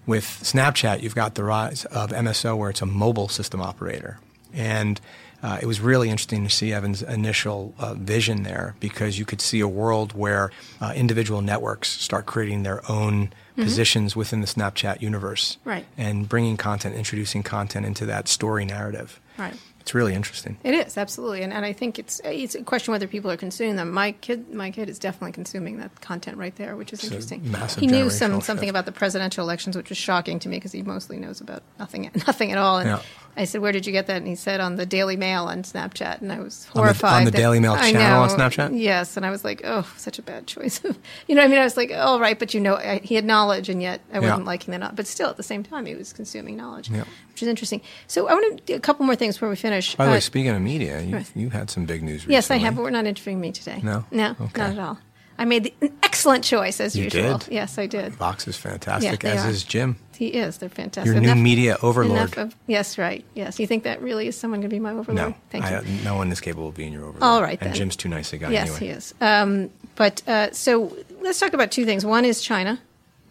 [0.06, 4.20] With Snapchat, you've got the rise of MSO where it's a mobile system operator.
[4.54, 5.00] And
[5.44, 9.42] uh, it was really interesting to see Evan's initial uh, vision there because you could
[9.42, 15.02] see a world where uh, individual networks start creating their own positions within the Snapchat
[15.02, 15.58] universe.
[15.66, 15.86] Right.
[15.98, 19.20] And bringing content, introducing content into that story narrative.
[19.38, 19.54] Right.
[19.80, 20.58] It's really interesting.
[20.64, 23.78] It is absolutely, and, and I think it's it's a question whether people are consuming
[23.78, 23.92] them.
[23.92, 27.52] My kid, my kid is definitely consuming that content right there, which is a interesting.
[27.52, 28.70] massive he knew some something shift.
[28.70, 32.12] about the presidential elections, which was shocking to me because he mostly knows about nothing
[32.28, 32.78] nothing at all.
[32.78, 33.02] And Yeah.
[33.38, 35.64] I said, "Where did you get that?" And he said, "On the Daily Mail on
[35.64, 37.14] Snapchat." And I was On the- horrified.
[37.20, 38.30] on the that- Daily Mail channel on.
[38.30, 38.78] Snapchat?
[38.80, 40.82] Yes, and I was like, "Oh, such a bad choice."
[41.28, 43.16] you know, what I mean, I was like, "All right," but you know, I, he
[43.16, 44.46] had knowledge, and yet I wasn't Yeah.
[44.46, 44.96] liking that.
[44.96, 47.04] But still, at the same time, he was consuming knowledge, Yeah.
[47.32, 47.82] which is interesting.
[48.08, 49.96] So I want to do a couple more things before we finish.
[49.96, 51.32] By the Uh, way, speaking of media, you, right.
[51.36, 52.34] you had some big news recently.
[52.36, 53.80] Yes, I have, but we're not interviewing me today.
[53.84, 54.06] No?
[54.12, 54.62] No, Okay.
[54.62, 54.98] not at all.
[55.38, 57.40] I made the, an excellent choice, as You usual.
[57.40, 57.52] did?
[57.52, 58.14] Yes, I did.
[58.14, 59.50] Vox is fantastic, Yeah, as are.
[59.50, 59.96] is Jim.
[60.16, 60.58] He is.
[60.60, 61.12] They're fantastic.
[61.12, 62.20] Your new media overlord.
[62.20, 63.26] Enough of, yes, right.
[63.34, 63.60] Yes.
[63.60, 65.16] You think that really is someone going to be my overlord?
[65.16, 66.04] No, Thank I, you.
[66.04, 67.24] no one is capable of being your overlord.
[67.24, 67.76] All right, And then.
[67.76, 68.80] Jim's too nice a guy yes, anyway.
[68.80, 69.16] he is.
[69.20, 72.06] Um, but uh, so let's talk about two things.
[72.06, 72.80] One is China,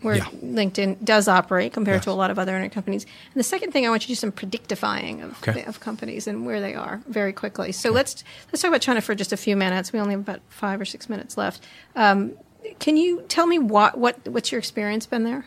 [0.02, 0.24] where Yeah.
[0.42, 2.04] LinkedIn does operate compared Yes.
[2.04, 3.04] to a lot of other internet companies.
[3.04, 5.64] And the second thing, I want you to do some predictifying of, Okay.
[5.64, 7.72] of companies and where they are very quickly.
[7.72, 9.92] So let's let's talk about China for just a few minutes.
[9.92, 11.62] We only have about five or six minutes left.
[11.96, 12.32] Um,
[12.78, 15.44] can you tell me what, what what's your experience been there?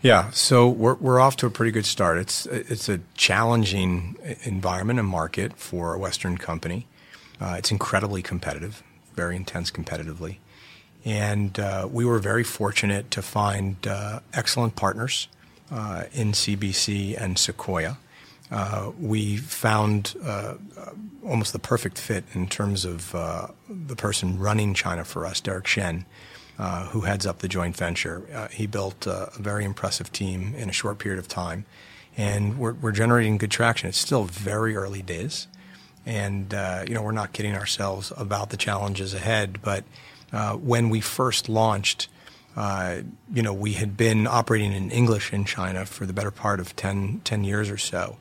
[0.00, 2.18] Yeah, so we're we're off to a pretty good start.
[2.18, 6.86] It's it's a challenging environment and market for a Western company.
[7.40, 8.82] Uh, it's incredibly competitive,
[9.14, 10.36] very intense competitively,
[11.04, 15.28] and uh, we were very fortunate to find uh, excellent partners
[15.70, 17.98] uh, in CBC and Sequoia.
[18.50, 20.54] Uh, we found uh,
[21.24, 25.66] almost the perfect fit in terms of uh, the person running China for us, Derek
[25.66, 26.04] Shen,
[26.90, 28.48] who heads up the joint venture.
[28.52, 31.64] He built a very impressive team in a short period of time,
[32.16, 33.88] and we're, we're generating good traction.
[33.88, 35.48] It's still very early days,
[36.04, 36.52] and
[36.86, 39.62] you know we're not kidding ourselves about the challenges ahead.
[39.62, 39.84] But
[40.32, 42.08] uh, when we first launched,
[42.56, 42.98] uh,
[43.32, 46.74] you know, we had been operating in English in China for the better part of
[46.76, 48.16] 10, 10 years or so.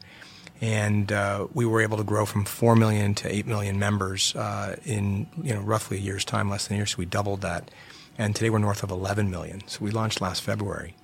[0.60, 4.76] And uh, we were able to grow from 4 million to 8 million members uh,
[4.86, 6.86] in you know, roughly a year's time, less than a year.
[6.86, 7.72] So we doubled that.
[8.18, 9.68] And today we're north of 11 million.
[9.68, 10.96] So we launched last February.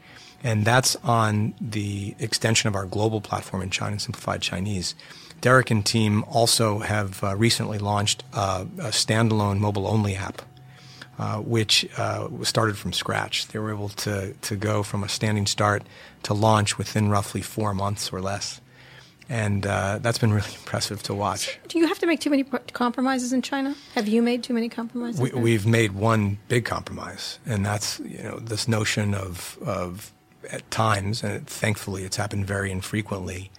[0.43, 4.93] And that's on the extension of our global platform in China, Simplified Chinese.
[5.41, 10.43] Derek and team also have uh, recently launched a standalone mobile only app
[11.19, 13.47] uh, which uh, started from scratch.
[13.47, 15.83] They were able to, to go from a standing start
[16.23, 18.61] to launch within roughly four months or less.
[19.29, 21.59] And uh, that's been really impressive to watch.
[21.67, 23.75] Do you have to make too many compromises in China?
[23.95, 25.19] Have you made too many compromises?
[25.19, 30.13] We, we've made one big compromise, and that's you know this notion of of
[30.49, 33.51] at times, and thankfully it's happened very infrequently,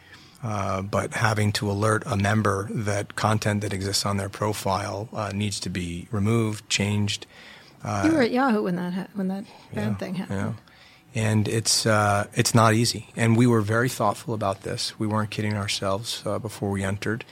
[0.43, 5.31] uh, but having to alert a member that content that exists on their profile uh,
[5.35, 7.27] needs to be removed, changed.
[8.05, 10.39] you were at Yahoo when that ha- when that bad thing happened.
[10.39, 10.53] Yeah.
[11.15, 13.09] And it's uh, it's not easy.
[13.17, 14.99] And we were very thoughtful about this.
[14.99, 17.25] We weren't kidding ourselves uh, before we entered.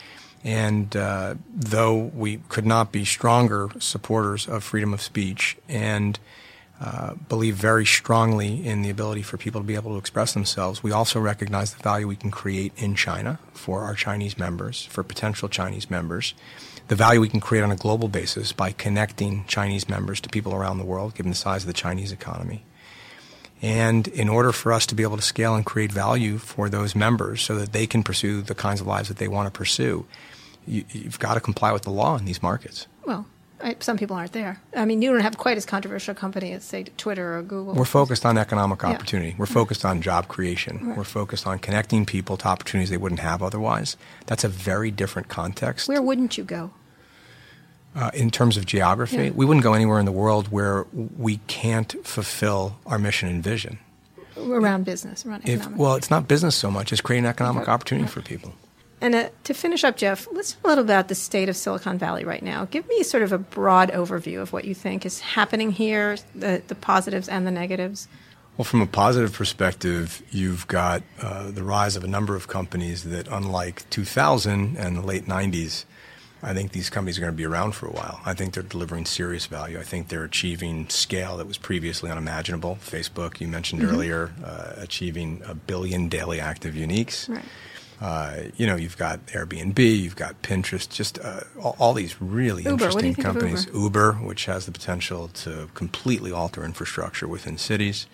[0.42, 6.18] And uh, though we could not be stronger supporters of freedom of speech and
[6.80, 10.82] uh, believe very strongly in the ability for people to be able to express themselves,
[10.82, 15.02] we also recognize the value we can create in China for our Chinese members, for
[15.02, 16.34] potential Chinese members,
[16.88, 20.54] the value we can create on a global basis by connecting Chinese members to people
[20.54, 22.64] around the world, given the size of the Chinese economy.
[23.62, 26.94] And in order for us to be able to scale and create value for those
[26.94, 30.06] members so that they can pursue the kinds of lives that they want to pursue,
[30.66, 32.86] you, you've got to comply with the law in these markets.
[33.06, 33.24] Well,
[33.62, 34.60] I, some people aren't there.
[34.76, 37.74] I mean, you don't have quite as controversial a company as, say, Twitter or Google.
[37.74, 38.90] We're focused on economic Yeah.
[38.90, 39.34] opportunity.
[39.38, 40.80] We're focused on job creation.
[40.88, 40.96] Right.
[40.98, 43.96] We're focused on connecting people to opportunities they wouldn't have otherwise.
[44.26, 45.88] That's a very different context.
[45.88, 46.70] Where wouldn't you go?
[47.94, 49.30] uh, in terms of geography, Yeah.
[49.30, 53.78] we wouldn't go anywhere in the world where we can't fulfill our mission and vision.
[54.36, 58.20] Around business, around If, well, it's not business so much as creating economic opportunity for
[58.20, 58.52] people.
[59.06, 61.96] And uh, to finish up, Jeff, let's talk a little about the state of Silicon
[61.96, 62.64] Valley right now.
[62.64, 66.60] Give me sort of a broad overview of what you think is happening here, the,
[66.66, 68.08] the positives and the negatives.
[68.56, 73.04] Well, from a positive perspective, you've got uh, the rise of a number of companies
[73.04, 75.84] that, unlike 2000 and the late 90s,
[76.42, 78.20] I think these companies are going to be around for a while.
[78.26, 79.78] I think they're delivering serious value.
[79.78, 82.78] I think they're achieving scale that was previously unimaginable.
[82.84, 87.28] Facebook, you mentioned earlier, uh, achieving a billion daily active uniques.
[87.28, 87.44] Right.
[88.00, 92.62] Uh, you know, you've got Airbnb, you've got Pinterest, just uh, all, all these really
[92.64, 93.66] Uber, what do you interesting companies.
[93.72, 94.12] Uber?
[94.14, 98.06] which has the potential to completely alter infrastructure within cities.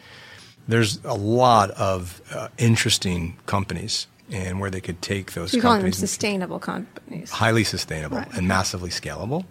[0.68, 5.62] There's a lot of uh, interesting companies and where they could take those So you're
[5.62, 7.30] calling them companies sustainable companies.
[7.32, 8.32] highly sustainable Right.
[8.34, 9.44] and massively scalable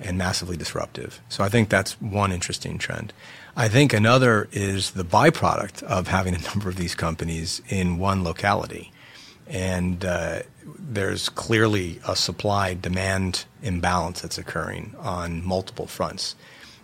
[0.00, 1.20] and massively disruptive.
[1.28, 3.12] So I think that's one interesting trend.
[3.56, 8.24] I think another is the byproduct of having a number of these companies in one
[8.24, 8.90] locality.
[9.48, 16.34] And uh, there's clearly a supply demand imbalance that's occurring on multiple fronts.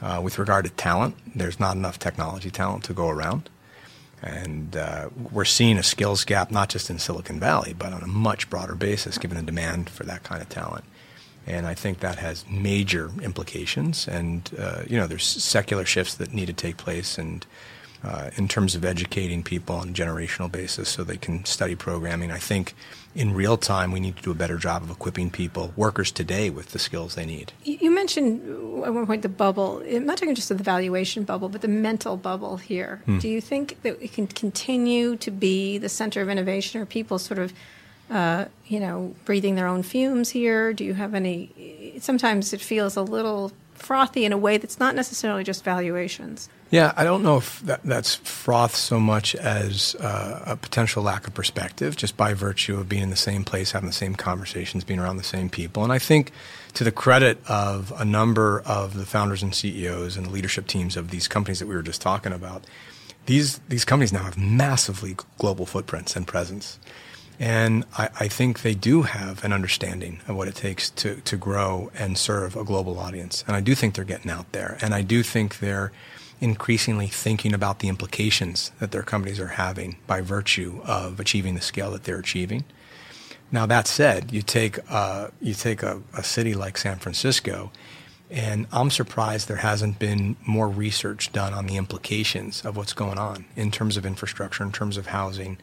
[0.01, 3.49] Uh, with regard to talent, there's not enough technology talent to go around.
[4.23, 8.07] And uh, we're seeing a skills gap, not just in Silicon Valley, but on a
[8.07, 10.85] much broader basis, given the demand for that kind of talent.
[11.45, 14.07] And I think that has major implications.
[14.07, 17.45] And, uh, you know, there's secular shifts that need to take place and
[18.05, 22.31] uh, in terms of educating people on a generational basis so they can study programming.
[22.31, 22.75] I think
[23.15, 26.51] in real time, we need to do a better job of equipping people, workers today,
[26.51, 27.53] with the skills they need.
[27.63, 29.83] You mentioned uh, at one point the bubble.
[29.87, 33.03] I'm not talking just of the valuation bubble, but the mental bubble here.
[33.05, 33.19] Hmm.
[33.19, 36.81] Do you think that it can continue to be the center of innovation?
[36.81, 37.53] or people sort of,
[38.11, 40.73] uh, you know, breathing their own fumes here?
[40.73, 41.95] Do you have any?
[42.01, 43.53] Sometimes it feels a little
[43.83, 46.49] frothy in a way that's not necessarily just valuations.
[46.71, 51.27] Yeah, I don't know if that, that's froth so much as uh, a potential lack
[51.27, 54.83] of perspective, just by virtue of being in the same place, having the same conversations,
[54.83, 55.85] being around the same people.
[55.85, 56.33] And I think,
[56.73, 60.97] to the credit of a number of the founders and CEOs and the leadership teams
[60.97, 62.65] of these companies that we were just talking about,
[63.27, 66.79] these these companies now have massively global footprints and presence.
[67.43, 71.37] And I, I think they do have an understanding of what it takes to, to
[71.37, 73.43] grow and serve a global audience.
[73.49, 74.79] And I do think they're getting out there.
[74.81, 75.91] And I do think they're
[76.41, 81.61] increasingly thinking about the implications that their companies are having by virtue of achieving the
[81.61, 82.63] scale that they're achieving.
[83.51, 87.73] Now, that said, you take, uh, you take a, a city like San Francisco,
[88.31, 93.19] and I'm surprised there hasn't been more research done on the implications of what's going
[93.19, 95.59] on in terms of infrastructure, in terms of housing,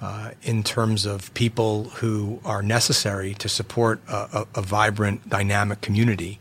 [0.00, 5.80] uh, in terms of people who are necessary to support a, a, a vibrant, dynamic
[5.82, 6.40] community,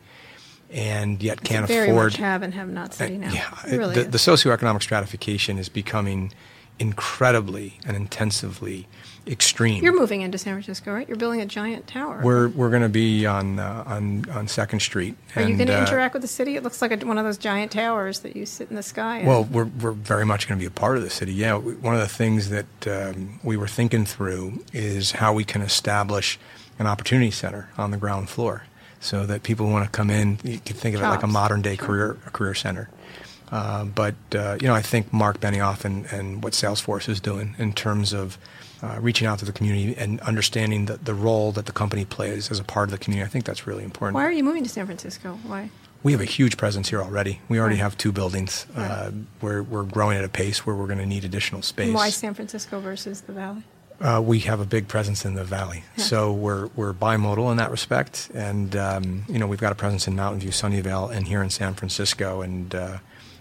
[0.72, 2.14] and yet can't It's very afford.
[2.14, 3.32] much have and have not city now.
[3.34, 6.32] Yeah, It really the, the socioeconomic stratification is becoming
[6.78, 8.88] incredibly and intensively
[9.28, 9.84] extreme.
[9.84, 11.08] You're moving into San Francisco, right?
[11.08, 12.22] You're building a giant tower.
[12.24, 15.16] we're we're going to be on uh, on on Second Street.
[15.36, 16.56] Are you going to uh, interact with the city?
[16.56, 19.20] It looks like a, one of those giant towers that you sit in the sky.
[19.20, 19.26] in.
[19.26, 21.34] Well, we're, we're very much going to be a part of the city.
[21.34, 25.44] Yeah, we, one of the things that um, we were thinking through is how we
[25.44, 26.40] can establish
[26.78, 28.64] an opportunity center on the ground floor,
[29.00, 31.28] so that people who want to come in, you can think of it like a
[31.28, 32.90] modern day career a career center.
[33.52, 37.56] Uh, but uh, you know, I think Marc Benioff and, and what Salesforce is doing
[37.58, 38.38] in terms of
[38.82, 42.50] uh, reaching out to the community and understanding the, the role that the company plays
[42.52, 44.16] as a part of the community, I think that's really important.
[44.16, 45.38] Why are you moving to San Francisco?
[45.46, 45.70] Why?
[46.02, 47.42] We have a huge presence here already.
[47.50, 47.82] We already Right.
[47.82, 48.66] have two buildings.
[48.76, 49.14] Uh, Right.
[49.42, 51.94] we're, we're growing at a pace where we're going to need additional space.
[51.94, 53.64] Why San Francisco versus the Valley?
[54.02, 56.06] Uh, we have a big presence in the valley, Yeah.
[56.06, 58.30] so we're we're bimodal in that respect.
[58.34, 61.50] And um, you know, we've got a presence in Mountain View, Sunnyvale, and here in
[61.50, 63.00] San Francisco, and uh,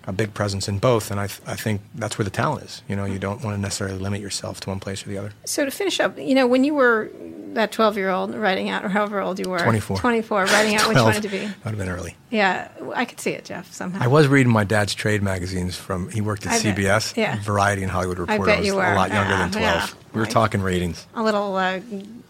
[0.09, 1.11] a big presence in both.
[1.13, 2.83] And I th- I think that's where the talent is.
[2.89, 5.33] You know, you don't want to necessarily limit yourself to one place or the other.
[5.45, 7.11] So to finish up, you know, when you were
[7.53, 9.99] that 12 year old writing out, or however old you were, 24.
[9.99, 11.39] 24, writing out what you wanted to be.
[11.39, 12.17] That would have been early.
[12.31, 14.03] Yeah, I could see it, Jeff, somehow.
[14.03, 16.11] I was reading my dad's trade magazines from.
[16.11, 16.77] He worked at I bet.
[16.77, 17.39] CBS, Yeah.
[17.43, 18.45] Variety, and Hollywood Reporter.
[18.45, 18.85] bet I was you were.
[18.85, 19.65] a lot younger Yeah, than twelve.
[19.65, 19.87] yeah.
[20.13, 20.33] We were Right.
[20.33, 21.07] talking ratings.
[21.15, 21.81] a little, uh,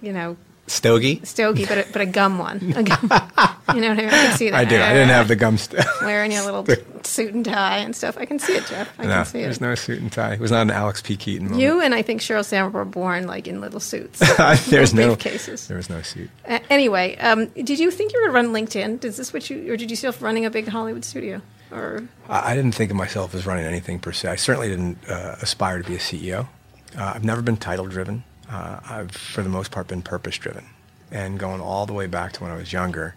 [0.02, 0.36] you know,
[0.68, 1.20] Stogie.
[1.24, 2.58] Stogie, but a, but a gum one.
[2.76, 3.10] A gum,
[3.74, 4.06] you know what I mean?
[4.06, 4.56] I can see that.
[4.60, 4.76] I do.
[4.76, 5.86] I didn't have the gum stuff.
[6.02, 6.66] Wearing your little
[7.04, 8.16] suit and tie and stuff.
[8.18, 8.92] I can see it, Jeff.
[8.98, 9.42] I no, can see it.
[9.44, 10.34] there's no suit and tie.
[10.34, 11.16] It was not an Alex P.
[11.16, 11.62] Keaton moment.
[11.62, 14.18] You and I think Sheryl Sandberg were born like in little suits.
[14.68, 15.66] there's no briefcases.
[15.66, 16.30] There was no suit.
[16.46, 19.04] Uh, anyway, um, did you think you were going to run LinkedIn?
[19.04, 21.40] Is this what you, or did you see yourself running a big Hollywood studio?
[21.70, 24.28] Or I I didn't think of myself as running anything per se.
[24.28, 26.48] I certainly didn't uh, aspire to be a CEO.
[26.96, 28.24] Uh, I've never been title driven.
[28.48, 30.66] Uh, I've, for the most part, been purpose driven.
[31.10, 33.14] And going all the way back to when I was younger,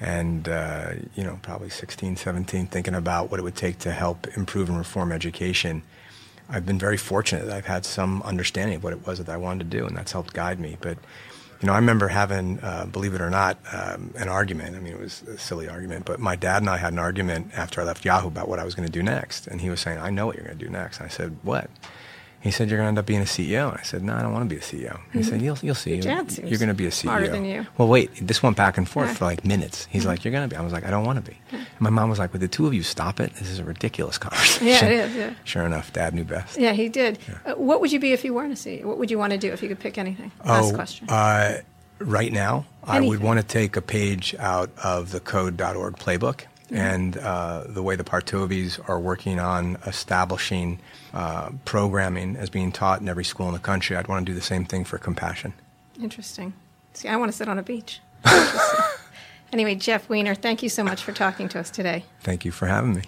[0.00, 4.26] and uh, you know, probably 16, 17, thinking about what it would take to help
[4.36, 5.82] improve and reform education.
[6.48, 9.36] I've been very fortunate that I've had some understanding of what it was that I
[9.36, 10.76] wanted to do, and that's helped guide me.
[10.80, 10.98] But
[11.60, 14.76] you know, I remember having, uh, believe it or not, um, an argument.
[14.76, 17.52] I mean, it was a silly argument, but my dad and I had an argument
[17.56, 19.46] after I left Yahoo about what I was going to do next.
[19.46, 20.98] And he was saying, I know what you're going to do next.
[20.98, 21.70] And I said, What?
[22.46, 23.70] He said, You're going to end up being a CEO.
[23.70, 25.00] And I said, No, I don't want to be a CEO.
[25.12, 25.94] He said, You'll, you'll see.
[25.96, 27.02] Your seems You're going to be a CEO.
[27.02, 27.66] smarter than you.
[27.76, 29.14] Well, wait, this went back and forth Yeah.
[29.14, 29.86] for like minutes.
[29.90, 30.56] He's like, You're going to be.
[30.58, 31.36] I was like, I don't want to be.
[31.52, 33.34] And my mom was like, Would the two of you stop it?
[33.34, 34.66] This is a ridiculous conversation.
[34.68, 35.34] Yeah, it is, yeah.
[35.44, 36.56] Sure enough, dad knew best.
[36.58, 37.18] yeah, he did.
[37.44, 38.84] Uh, what would you be if you weren't a CEO?
[38.84, 40.30] What would you want to do if you could pick anything?
[40.44, 41.08] Last question.
[41.10, 41.58] Uh,
[41.98, 46.42] right now, I would want to take a page out of the code.org playbook.
[46.66, 46.76] Mm-hmm.
[46.76, 50.80] And uh, the way the Partovis are working on establishing
[51.14, 54.34] uh, programming as being taught in every school in the country, I'd want to do
[54.34, 55.52] the same thing for compassion.
[56.00, 56.54] Interesting.
[56.92, 58.00] See, I want to sit on a beach.
[59.52, 62.04] Anyway, Jeff Weiner, thank you so much for talking to us today.
[62.20, 63.02] Thank you for having me.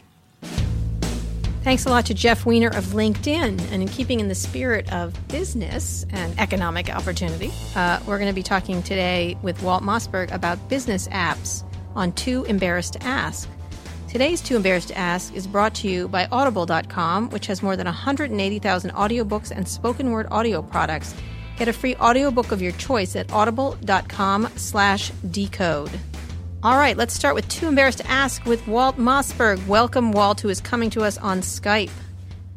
[1.63, 3.61] Thanks a lot to Jeff Weiner of LinkedIn.
[3.73, 8.35] And in keeping in the spirit of business and economic opportunity, uh, we're going to
[8.35, 11.65] be talking today with Walt Mossberg about business apps
[11.99, 13.49] on Too Embarrassed to Ask.
[14.09, 17.85] Today's Too Embarrassed to Ask is brought to you by Audible.com, which has more than
[17.85, 21.15] 180,000 audiobooks and spoken word audio products.
[21.59, 25.91] Get a free audiobook of your choice at audible.com slash decode.
[26.63, 29.67] All right, let's start with Too Embarrassed to Ask with Walt Mossberg.
[29.67, 31.91] Welcome, Walt, who is coming to us on Skype.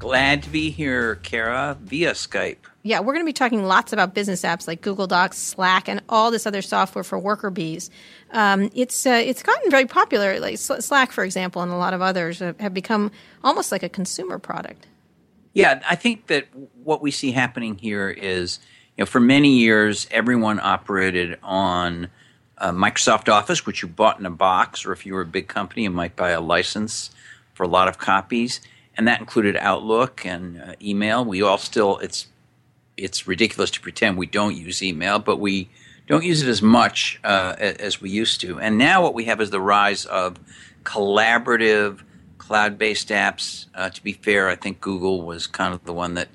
[0.01, 2.57] Glad to be here, Kara, via Skype.
[2.81, 6.01] Yeah, we're going to be talking lots about business apps like Google Docs, Slack, and
[6.09, 7.91] all this other software for worker bees.
[8.31, 10.39] Um, it's uh, it's gotten very popular.
[10.39, 13.11] Like Slack, for example, and a lot of others have, become
[13.43, 14.87] almost like a consumer product.
[15.53, 16.47] Yeah, I think that
[16.83, 18.57] what we see happening here is,
[18.97, 22.07] you know, for many years, everyone operated on
[22.57, 25.47] uh, Microsoft Office, which you bought in a box, or if you were a big
[25.47, 27.11] company, you might buy a license
[27.53, 28.61] for a lot of copies,
[29.01, 31.25] and that included Outlook and uh, email.
[31.25, 32.27] We all still it's
[32.97, 35.69] it's ridiculous to pretend we don't use email, but we
[36.05, 38.59] don't use it as much uh, as we used to.
[38.59, 40.37] And now what we have is the rise of
[40.83, 42.01] collaborative
[42.37, 43.65] cloud-based apps.
[43.73, 46.27] Uh, to be fair, I think Google was kind of the one that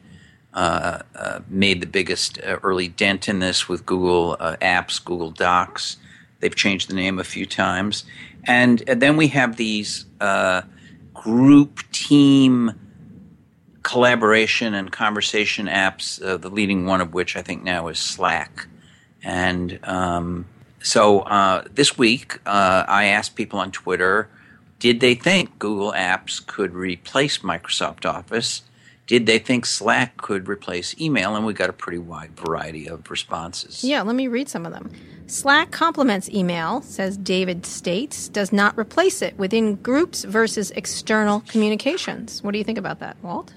[0.52, 5.30] uh, uh, made the biggest uh, early dent in this with Google uh, Apps, Google
[5.30, 5.98] Docs.
[6.40, 8.04] They've changed the name a few times,
[8.42, 10.06] and, and then we have these
[11.26, 12.72] group team
[13.82, 16.22] collaboration and conversation apps.
[16.22, 18.68] Uh, the leading one of which I think now is Slack,
[19.24, 20.46] and um,
[20.78, 24.28] so uh, this week uh, I asked people on Twitter,
[24.78, 28.62] did they think Google Apps could replace Microsoft Office?
[29.06, 31.36] Did they think Slack could replace email?
[31.36, 33.84] And we got a pretty wide variety of responses.
[33.84, 34.90] Yeah, let me read some of them.
[35.28, 42.42] Slack complements email, says David States, does not replace it within groups versus external communications.
[42.42, 43.52] What do you think about that, Walt?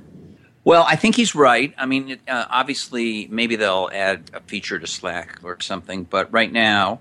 [0.64, 1.74] Well, I think he's right.
[1.78, 6.52] I mean, uh, obviously, maybe they'll add a feature to Slack or something, but right
[6.52, 7.00] now,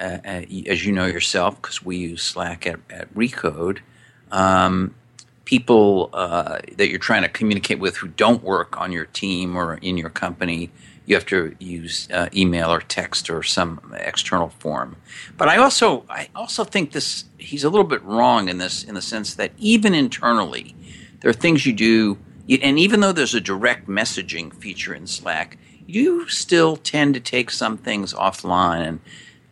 [0.00, 3.78] uh, uh, as you know yourself, because we use Slack at, at Recode,
[4.32, 4.94] um,
[5.46, 9.76] people uh, that you're trying to communicate with who don't work on your team or
[9.76, 10.70] in your company,
[11.06, 14.96] you have to use uh, email or text or some external form.
[15.38, 18.94] But I also, I also think this he's a little bit wrong in this, in
[18.94, 20.74] the sense that even internally,
[21.20, 22.18] there are things you do,
[22.60, 27.50] and even though there's a direct messaging feature in Slack, you still tend to take
[27.50, 29.00] some things offline and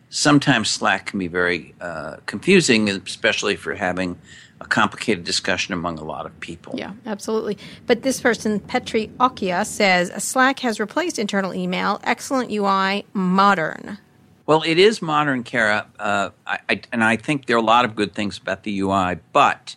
[0.09, 4.17] sometimes Slack can be very uh, confusing, especially if you're having
[4.65, 6.75] a complicated discussion among a lot of people.
[6.77, 7.57] Yeah, absolutely.
[7.85, 11.99] But this person, Petri Okia, says Slack has replaced internal email.
[12.03, 13.99] Excellent UI, modern.
[14.45, 17.85] Well, it is modern, Kara, uh, I, I, and I think there are a lot
[17.85, 19.17] of good things about the UI.
[19.33, 19.75] But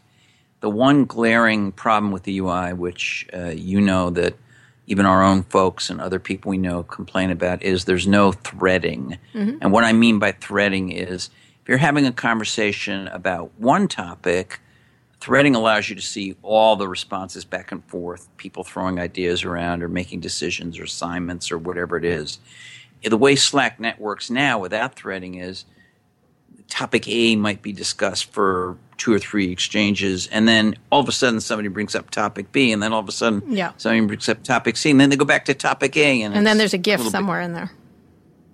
[0.60, 4.36] the one glaring problem with the UI, which uh, you know that
[4.86, 9.18] even our own folks and other people we know complain about, is there's no threading.
[9.34, 11.30] And what I mean by threading is
[11.62, 14.60] if you're having a conversation about one topic,
[15.20, 19.82] threading allows you to see all the responses back and forth, people throwing ideas around
[19.82, 22.38] or making decisions or assignments or whatever it is.
[23.04, 25.64] the way Slack networks now without threading is
[26.68, 31.12] topic A might be discussed for two or three exchanges, and then all of a
[31.12, 33.72] sudden somebody brings up topic B, and then all of a sudden Yeah.
[33.76, 36.46] somebody brings up topic C, and then they go back to topic A, and, And
[36.46, 37.70] then there's a GIF bit- somewhere in there.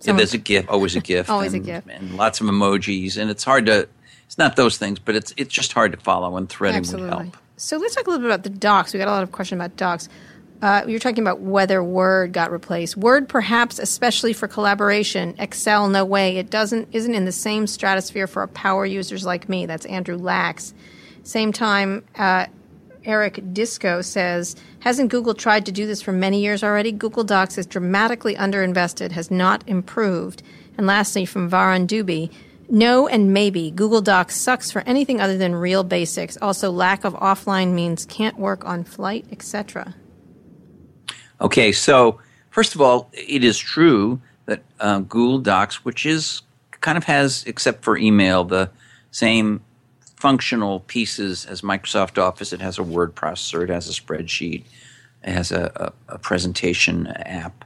[0.02, 1.84] yeah, there's a GIF, always a GIF, Always a and, GIF.
[1.88, 3.88] and lots of emojis, and it's hard to.
[4.34, 7.36] It's not those things, but it's it's just hard to follow, and threading would help.
[7.56, 8.92] So let's talk a little bit about the docs.
[8.92, 10.08] We got a lot of questions about docs.
[10.60, 12.96] Uh, you're talking about whether Word got replaced.
[12.96, 15.36] Word, perhaps, especially for collaboration.
[15.38, 16.36] Excel, no way.
[16.36, 19.66] It doesn't isn't in the same stratosphere for power users like me.
[19.66, 20.74] That's Andrew Lax.
[21.22, 22.46] Same time, uh,
[23.04, 26.90] Eric Disco says, hasn't Google tried to do this for many years already?
[26.90, 30.42] Google Docs is dramatically underinvested, has not improved.
[30.76, 32.32] And lastly, from Varan Duby,
[32.68, 33.70] no and maybe.
[33.70, 36.36] Google Docs sucks for anything other than real basics.
[36.40, 39.94] Also, lack of offline means can't work on flight, etc.
[41.40, 46.42] Okay, so first of all, it is true that uh, Google Docs, which is
[46.80, 48.70] kind of has, except for email, the
[49.10, 49.62] same
[50.16, 52.52] functional pieces as Microsoft Office.
[52.52, 54.64] It has a word processor, it has a spreadsheet,
[55.22, 57.64] it has a, a, a presentation app.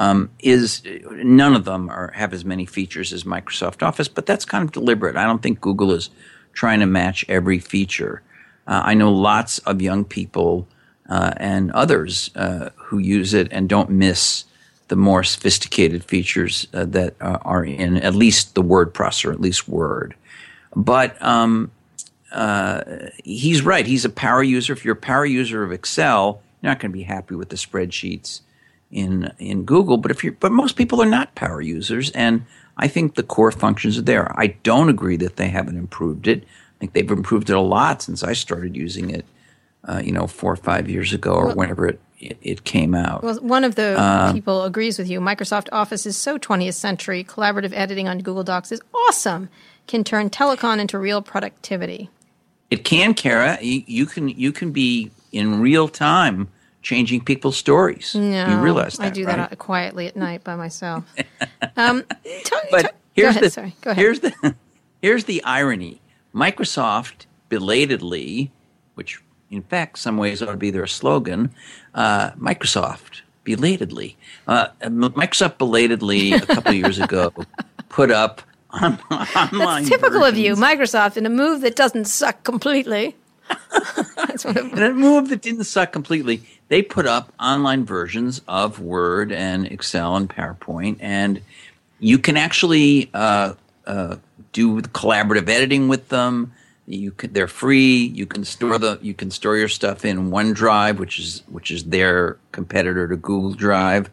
[0.00, 4.46] Um, is none of them are have as many features as Microsoft Office, but that's
[4.46, 5.14] kind of deliberate.
[5.14, 6.08] I don't think Google is
[6.54, 8.22] trying to match every feature.
[8.66, 10.66] Uh, I know lots of young people
[11.10, 14.44] uh, and others uh, who use it and don't miss
[14.88, 19.40] the more sophisticated features uh, that uh, are in at least the word processor, at
[19.40, 20.14] least Word.
[20.74, 21.72] But um,
[22.32, 22.84] uh,
[23.22, 23.86] he's right.
[23.86, 24.72] He's a power user.
[24.72, 27.56] If you're a power user of Excel, you're not going to be happy with the
[27.56, 28.40] spreadsheets
[28.90, 29.96] in in Google.
[29.96, 32.44] But if you but most people are not power users, and
[32.76, 34.32] I think the core functions are there.
[34.38, 36.44] I don't agree that they haven't improved it.
[36.44, 39.24] I think they've improved it a lot since I started using it.
[39.82, 43.22] Uh, you know, four or five years ago, or whenever it, it, it came out.
[43.22, 45.20] Well, one of the Uh, people agrees with you.
[45.20, 47.24] Microsoft Office is so 20th century.
[47.24, 49.48] Collaborative editing on Google Docs is awesome.
[49.86, 52.10] Can turn telecon into real productivity.
[52.70, 53.58] It can, Kara.
[53.62, 56.48] You, you can you can be in real time
[56.82, 58.14] changing people's stories.
[58.14, 59.36] No, you realize that, I do right?
[59.50, 61.04] that quietly at night by myself.
[61.76, 62.04] um,
[62.44, 63.74] tell, But tell- here's ahead, the sorry.
[63.80, 64.00] Go ahead.
[64.02, 64.54] here's the
[65.02, 66.00] here's the irony.
[66.34, 68.50] Microsoft belatedly,
[68.94, 69.20] which
[69.50, 71.52] in fact some ways ought to be their slogan,
[71.94, 74.16] uh, Microsoft belatedly.
[74.46, 77.32] Uh, Microsoft belatedly a couple years ago
[77.88, 79.82] put up on, online.
[79.82, 83.16] That's typical of you, Microsoft, in a move that doesn't suck completely.
[84.16, 88.42] That's what it, In a move that didn't suck completely, they put up online versions
[88.48, 91.40] of Word and Excel and PowerPoint, and
[91.98, 93.54] you can actually uh,
[93.86, 94.16] uh,
[94.52, 96.52] do collaborative editing with them.
[96.86, 98.06] You can, they're free.
[98.06, 101.84] You can store the you can store your stuff in OneDrive, which is which is
[101.84, 104.10] their competitor to Google Drive.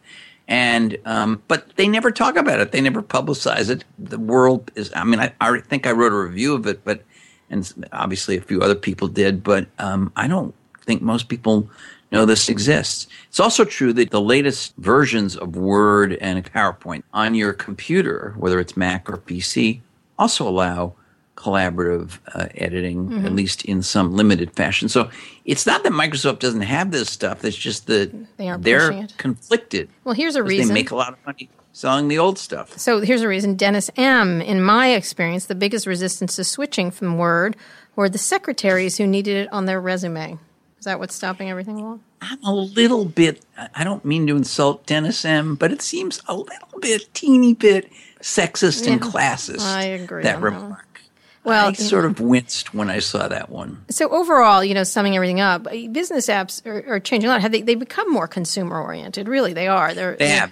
[0.48, 2.72] And um, but they never talk about it.
[2.72, 3.84] They never publicize it.
[3.98, 4.92] The world is.
[4.96, 7.02] I mean, I, I think I wrote a review of it, but
[7.50, 9.44] and obviously a few other people did.
[9.44, 11.70] But um, I don't think most people
[12.12, 13.08] know this exists.
[13.28, 18.60] It's also true that the latest versions of Word and PowerPoint on your computer, whether
[18.60, 19.82] it's Mac or PC,
[20.18, 20.94] also allow
[21.36, 23.26] collaborative uh, editing, Mm-hmm.
[23.26, 24.90] at least in some limited fashion.
[24.90, 25.10] So
[25.46, 27.46] it's not that Microsoft doesn't have this stuff.
[27.46, 29.88] It's just that They they're conflicted.
[30.04, 30.70] well, here's a reason.
[30.70, 32.78] They make a lot of money selling the old stuff.
[32.80, 33.56] So here's a reason.
[33.56, 34.42] Dennis M.
[34.42, 37.56] In my experience, the biggest resistance to switching from Word
[37.96, 40.40] were the secretaries who needed it on their resume.
[40.80, 42.02] Is that what's stopping everything along?
[42.22, 43.44] I'm a little bit,
[43.76, 47.92] I- don't mean to insult Dennis M., but it seems a little bit, teeny bit
[48.22, 49.62] sexist and classist.
[49.62, 51.02] I agree That on that remark.
[51.44, 53.86] Well, I sort of winced when I saw that one.
[53.90, 57.42] So overall, you know, summing everything up, business apps are, are changing a lot.
[57.42, 59.28] Have they, they become more consumer oriented?
[59.28, 59.94] Really, they are.
[59.94, 60.52] They're, They have.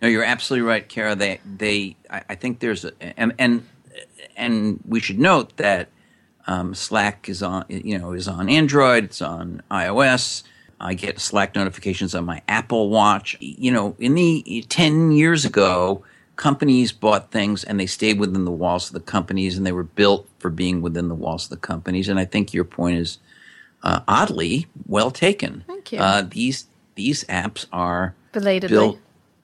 [0.00, 1.14] No, you're absolutely right, Kara.
[1.14, 3.66] They, they, I, I think there's, a, and, and,
[4.36, 5.88] and we should note that
[6.46, 9.04] um, Slack is on, you know, is on Android.
[9.04, 10.44] It's on iOS.
[10.80, 13.36] I get Slack notifications on my Apple Watch.
[13.40, 16.04] You know, in the ten years ago,
[16.36, 19.82] companies bought things and they stayed within the walls of the companies, and they were
[19.82, 22.08] built for being within the walls of the companies.
[22.08, 23.18] And I think your point is
[23.82, 25.64] uh, oddly well taken.
[25.66, 25.98] Thank you.
[25.98, 28.68] Uh, these these apps are Belatedly.
[28.68, 28.98] built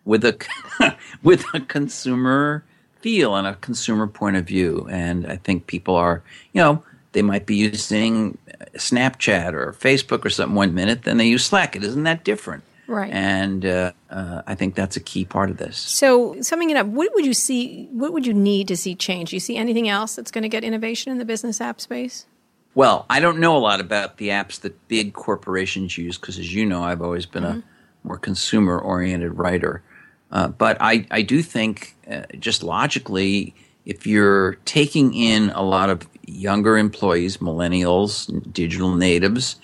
[0.04, 0.38] with a
[1.22, 2.64] with a consumer
[3.00, 4.88] feel and a consumer point of view.
[4.90, 6.82] And I think people are, you know,
[7.12, 8.38] they might be using
[8.76, 11.76] Snapchat or Facebook or something one minute, then they use Slack.
[11.76, 12.64] It isn't that different.
[12.86, 13.12] Right.
[13.12, 15.76] And uh, uh, I think that's a key part of this.
[15.76, 17.88] So summing it up, what would you see?
[17.92, 19.30] What would you need to see change?
[19.30, 22.26] Do you see anything else that's going to get innovation in the business app space?
[22.74, 26.52] Well, I don't know a lot about the apps that big corporations use because, as
[26.52, 27.62] you know, I've always been a
[28.02, 29.82] more consumer oriented writer.
[30.30, 33.54] Uh, but I, I do think, uh, just logically,
[33.84, 39.56] if you're taking in a lot of younger employees, millennials, digital natives,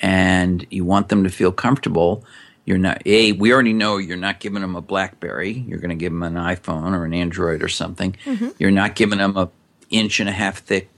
[0.00, 2.24] and you want them to feel comfortable,
[2.64, 5.52] you're not a we already know you're not giving them a blackberry.
[5.52, 8.16] You're going to give them an iphone or an android or something.
[8.24, 8.48] Mm-hmm.
[8.58, 9.48] you're not giving them a
[9.88, 10.90] inch and a half thick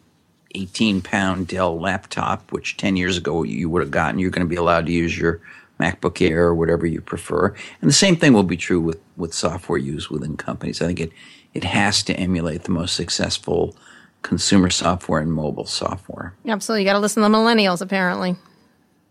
[0.54, 4.18] 18 pound dell laptop which 10 years ago you would have gotten.
[4.18, 5.40] You're going to be allowed to use your
[5.80, 9.32] macbook air or whatever you prefer and the same thing will be true with with
[9.32, 11.12] software used within companies i think it
[11.54, 13.76] it has to emulate the most successful
[14.22, 18.36] consumer software and mobile software absolutely you got to listen to the millennials apparently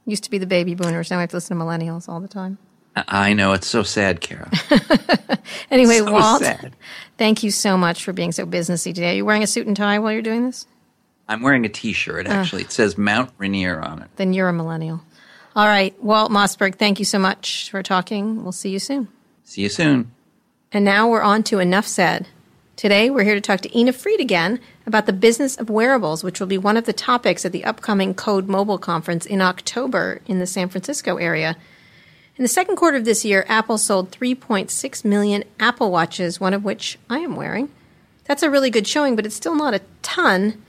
[0.07, 1.11] Used to be the baby boomers.
[1.11, 2.57] Now I have to listen to millennials all the time.
[2.95, 4.49] I know it's so sad, Kara.
[5.69, 6.75] anyway, so Walt, sad.
[7.17, 9.11] thank you so much for being so businessy today.
[9.11, 10.65] Are you wearing a suit and tie while you're doing this?
[11.27, 12.25] I'm wearing a T-shirt.
[12.25, 14.07] Actually, uh, it says Mount Rainier on it.
[14.15, 15.01] Then you're a millennial.
[15.57, 18.43] All right, Walt Mossberg, thank you so much for talking.
[18.43, 19.07] We'll see you soon.
[19.43, 20.11] See you soon.
[20.71, 22.27] And now we're on to enough said.
[22.75, 26.39] Today, we're here to talk to Ina Fried again about the business of wearables, which
[26.39, 30.37] will be one of the topics at the upcoming Code Mobile Conference in October in
[30.37, 31.57] the San Francisco area.
[32.35, 36.63] In the second quarter of this year, Apple sold 3.6 million Apple Watches, one of
[36.63, 37.71] which I am wearing.
[38.25, 40.61] That's a really good showing, but it's still not a ton,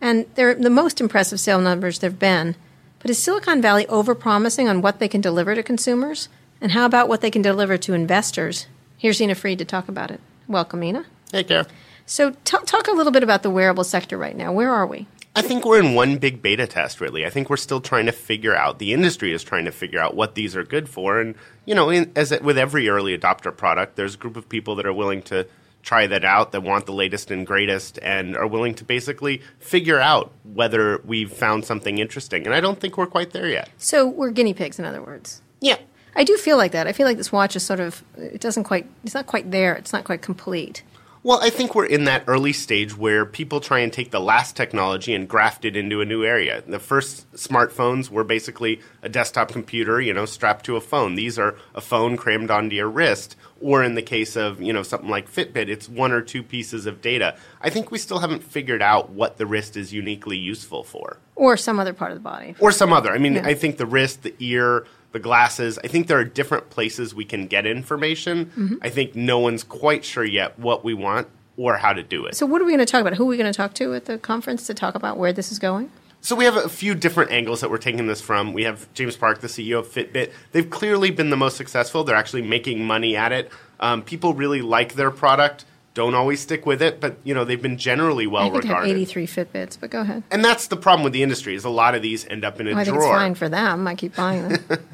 [0.00, 2.56] and they're the most impressive sale numbers there have been.
[3.02, 6.28] But is Silicon Valley overpromising on what they can deliver to consumers?
[6.60, 8.68] And how about what they can deliver to investors?
[8.96, 10.20] Here's Ina Fried to talk about it.
[10.46, 11.06] Welcome, Ina.
[11.32, 11.66] Hey, Kara.
[12.06, 14.52] So, t- talk a little bit about the wearable sector right now.
[14.52, 15.08] Where are we?
[15.34, 17.26] I think we're in one big beta test, really.
[17.26, 20.14] I think we're still trying to figure out, the industry is trying to figure out
[20.14, 21.20] what these are good for.
[21.20, 21.34] And,
[21.64, 24.76] you know, in, as it, with every early adopter product, there's a group of people
[24.76, 25.48] that are willing to
[25.82, 29.98] try that out, that want the latest and greatest, and are willing to basically figure
[29.98, 32.46] out whether we've found something interesting.
[32.46, 33.68] And I don't think we're quite there yet.
[33.78, 35.42] So, we're guinea pigs, in other words.
[35.60, 35.78] Yeah.
[36.14, 36.86] I do feel like that.
[36.86, 39.74] I feel like this watch is sort of, it doesn't quite, it's not quite there.
[39.74, 40.82] It's not quite complete.
[41.24, 44.56] Well, I think we're in that early stage where people try and take the last
[44.56, 46.64] technology and graft it into a new area.
[46.66, 51.14] The first smartphones were basically a desktop computer, you know, strapped to a phone.
[51.14, 54.82] These are a phone crammed onto your wrist, or in the case of, you know,
[54.82, 57.36] something like Fitbit, it's one or two pieces of data.
[57.60, 61.18] I think we still haven't figured out what the wrist is uniquely useful for.
[61.36, 62.56] Or some other part of the body.
[62.58, 63.12] Or some other.
[63.12, 63.46] I mean, yeah.
[63.46, 65.78] I think the wrist, the ear, the glasses.
[65.84, 68.46] I think there are different places we can get information.
[68.46, 68.74] Mm-hmm.
[68.82, 72.34] I think no one's quite sure yet what we want or how to do it.
[72.34, 73.14] So, what are we going to talk about?
[73.14, 75.52] Who are we going to talk to at the conference to talk about where this
[75.52, 75.90] is going?
[76.24, 78.52] So we have a few different angles that we're taking this from.
[78.52, 80.30] We have James Park, the CEO of Fitbit.
[80.52, 82.04] They've clearly been the most successful.
[82.04, 83.50] They're actually making money at it.
[83.80, 85.64] Um, people really like their product.
[85.94, 88.84] Don't always stick with it, but you know they've been generally well I think regarded.
[88.86, 90.22] I have 83 Fitbits, but go ahead.
[90.30, 92.68] And that's the problem with the industry is a lot of these end up in
[92.68, 93.00] a well, I drawer.
[93.00, 93.88] think it's fine for them.
[93.88, 94.64] I keep buying them.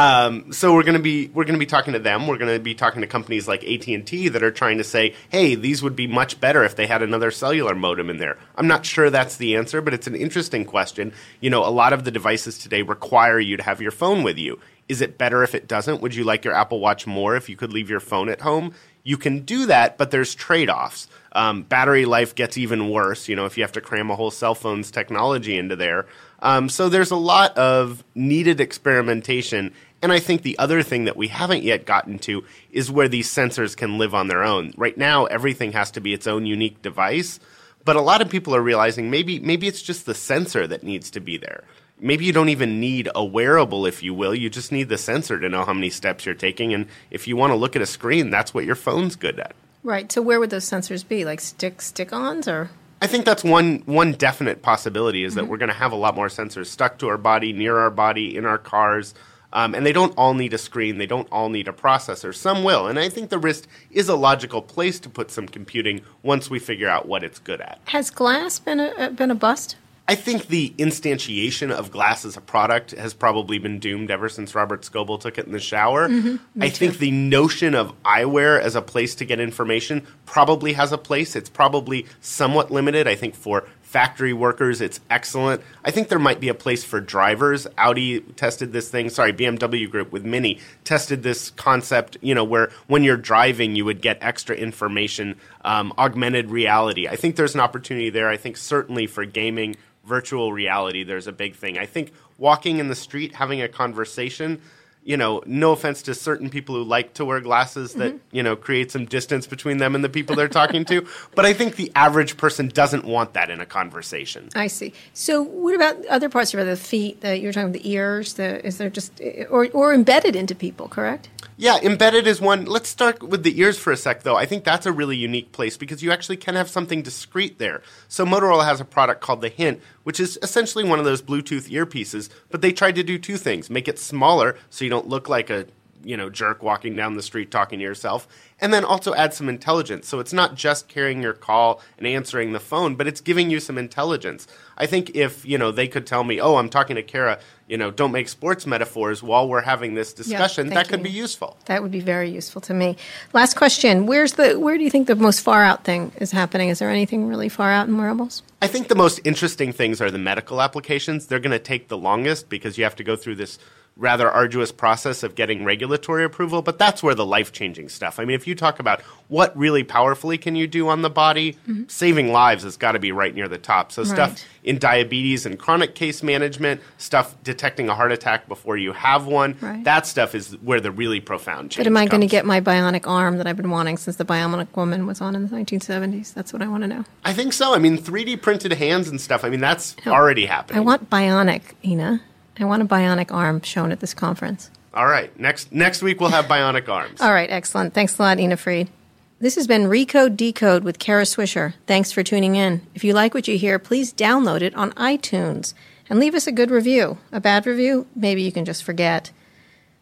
[0.00, 2.26] Um, so we're going to be we're going to be talking to them.
[2.26, 4.84] We're going to be talking to companies like AT and T that are trying to
[4.84, 8.38] say, "Hey, these would be much better if they had another cellular modem in there."
[8.56, 11.12] I'm not sure that's the answer, but it's an interesting question.
[11.42, 14.38] You know, a lot of the devices today require you to have your phone with
[14.38, 14.58] you.
[14.88, 16.00] Is it better if it doesn't?
[16.00, 18.72] Would you like your Apple Watch more if you could leave your phone at home?
[19.02, 21.08] You can do that, but there's trade offs.
[21.32, 23.28] Um, battery life gets even worse.
[23.28, 26.06] You know, if you have to cram a whole cell phone's technology into there.
[26.42, 29.74] Um, so there's a lot of needed experimentation.
[30.02, 33.30] And I think the other thing that we haven't yet gotten to is where these
[33.30, 34.72] sensors can live on their own.
[34.76, 37.38] Right now, everything has to be its own unique device.
[37.84, 41.10] But a lot of people are realizing maybe maybe it's just the sensor that needs
[41.12, 41.64] to be there.
[41.98, 44.34] Maybe you don't even need a wearable, if you will.
[44.34, 46.72] You just need the sensor to know how many steps you're taking.
[46.72, 49.54] And if you want to look at a screen, that's what your phone's good at.
[49.82, 50.10] Right.
[50.10, 51.24] So where would those sensors be?
[51.24, 52.70] Like stick stick-ons or
[53.02, 55.40] I think that's one one definite possibility is mm-hmm.
[55.40, 57.90] that we're going to have a lot more sensors stuck to our body, near our
[57.90, 59.14] body, in our cars.
[59.52, 60.98] Um, and they don't all need a screen.
[60.98, 62.34] They don't all need a processor.
[62.34, 62.86] Some will.
[62.86, 66.58] And I think the wrist is a logical place to put some computing once we
[66.58, 67.80] figure out what it's good at.
[67.86, 69.76] Has glass been a, been a bust?
[70.10, 74.56] I think the instantiation of glass as a product has probably been doomed ever since
[74.56, 76.08] Robert Scoble took it in the shower.
[76.08, 76.74] Mm-hmm, I too.
[76.74, 81.36] think the notion of eyewear as a place to get information probably has a place.
[81.36, 83.06] It's probably somewhat limited.
[83.06, 85.60] I think for factory workers, it's excellent.
[85.84, 87.66] I think there might be a place for drivers.
[87.76, 92.70] Audi tested this thing, sorry, BMW Group with Mini tested this concept, you know, where
[92.86, 95.34] when you're driving, you would get extra information,
[95.64, 97.08] um, augmented reality.
[97.08, 98.28] I think there's an opportunity there.
[98.28, 99.74] I think certainly for gaming,
[100.04, 101.76] virtual reality, there's a big thing.
[101.76, 104.60] I think walking in the street, having a conversation,
[105.02, 108.36] you know, no offense to certain people who like to wear glasses that, mm-hmm.
[108.36, 111.06] you know, create some distance between them and the people they're talking to.
[111.34, 114.48] But I think the average person doesn't want that in a conversation.
[114.54, 114.92] I see.
[115.14, 118.64] So what about other parts of the feet, that you're talking about the ears, the,
[118.66, 121.28] is there just, or, or embedded into people, correct?
[121.60, 122.64] Yeah, embedded is one.
[122.64, 124.34] Let's start with the ears for a sec, though.
[124.34, 127.82] I think that's a really unique place because you actually can have something discreet there.
[128.08, 131.68] So Motorola has a product called the Hint, which is essentially one of those Bluetooth
[131.68, 135.28] earpieces, but they tried to do two things: make it smaller so you don't look
[135.28, 135.66] like a
[136.04, 138.26] you know jerk walking down the street talking to yourself
[138.60, 142.52] and then also add some intelligence so it's not just carrying your call and answering
[142.52, 144.46] the phone but it's giving you some intelligence
[144.76, 147.76] i think if you know they could tell me oh i'm talking to kara you
[147.76, 151.04] know don't make sports metaphors while we're having this discussion that could you.
[151.04, 152.96] be useful That would be very useful to me.
[153.32, 156.68] Last question: Where's the where do you think the most far out thing is happening?
[156.68, 158.42] Is there anything really far out in wearables?
[158.60, 161.26] I think the most interesting things are the medical applications.
[161.26, 163.58] They're going to take the longest because you have to go through this
[164.00, 168.18] rather arduous process of getting regulatory approval, but that's where the life changing stuff.
[168.18, 171.52] I mean, if you talk about what really powerfully can you do on the body,
[171.68, 171.82] mm-hmm.
[171.86, 173.92] saving lives has got to be right near the top.
[173.92, 174.10] So, Right.
[174.10, 179.26] stuff in diabetes and chronic case management, stuff detecting a heart attack before you have
[179.26, 179.84] one, Right.
[179.84, 182.60] that stuff is where the really profound change But am I going to get my
[182.60, 186.32] bionic arm that I've been wanting since the Bionic Woman was on in the 1970s?
[186.32, 187.04] That's what I want to know.
[187.24, 187.74] I think so.
[187.74, 190.12] I mean, 3D printed hands and stuff, I mean, that's No.
[190.12, 190.78] already happening.
[190.78, 192.22] I want bionic, Ina.
[192.60, 194.70] I want a bionic arm shown at this conference.
[194.92, 195.36] All right.
[195.38, 197.20] Next, next week we'll have bionic arms.
[197.20, 197.94] All right, excellent.
[197.94, 198.90] Thanks a lot, Ina Fried.
[199.38, 201.74] This has been Recode Decode with Kara Swisher.
[201.86, 202.86] Thanks for tuning in.
[202.94, 205.72] If you like what you hear, please download it on iTunes
[206.10, 207.16] and leave us a good review.
[207.32, 209.30] A bad review, maybe you can just forget.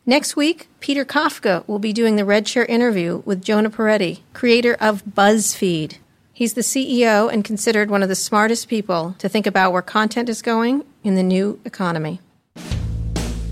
[0.05, 4.75] Next week, Peter Kafka will be doing the Red Chair interview with Jonah Peretti, creator
[4.81, 5.99] of BuzzFeed.
[6.33, 10.29] He's the CEO and considered one of the smartest people to think about where content
[10.29, 12.21] is going in the new economy.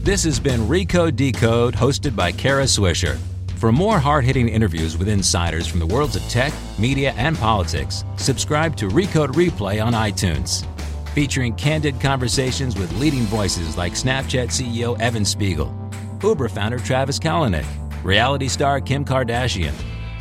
[0.07, 3.19] This has been Recode Decode, hosted by Kara Swisher.
[3.57, 8.05] For more hard hitting interviews with insiders from the worlds of tech, media, and politics,
[8.17, 10.65] subscribe to Recode Replay on iTunes.
[11.09, 15.75] Featuring candid conversations with leading voices like Snapchat CEO Evan Spiegel,
[16.23, 17.67] Uber founder Travis Kalanick,
[18.05, 19.75] reality star Kim Kardashian,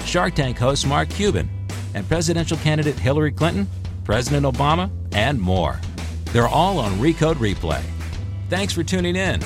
[0.03, 1.47] Shark Tank host Mark Cuban,
[1.93, 3.69] and presidential candidate Hillary Clinton,
[4.03, 5.79] President Obama, and more.
[6.33, 7.83] They're all on Recode Replay.
[8.49, 9.41] Thanks for tuning in.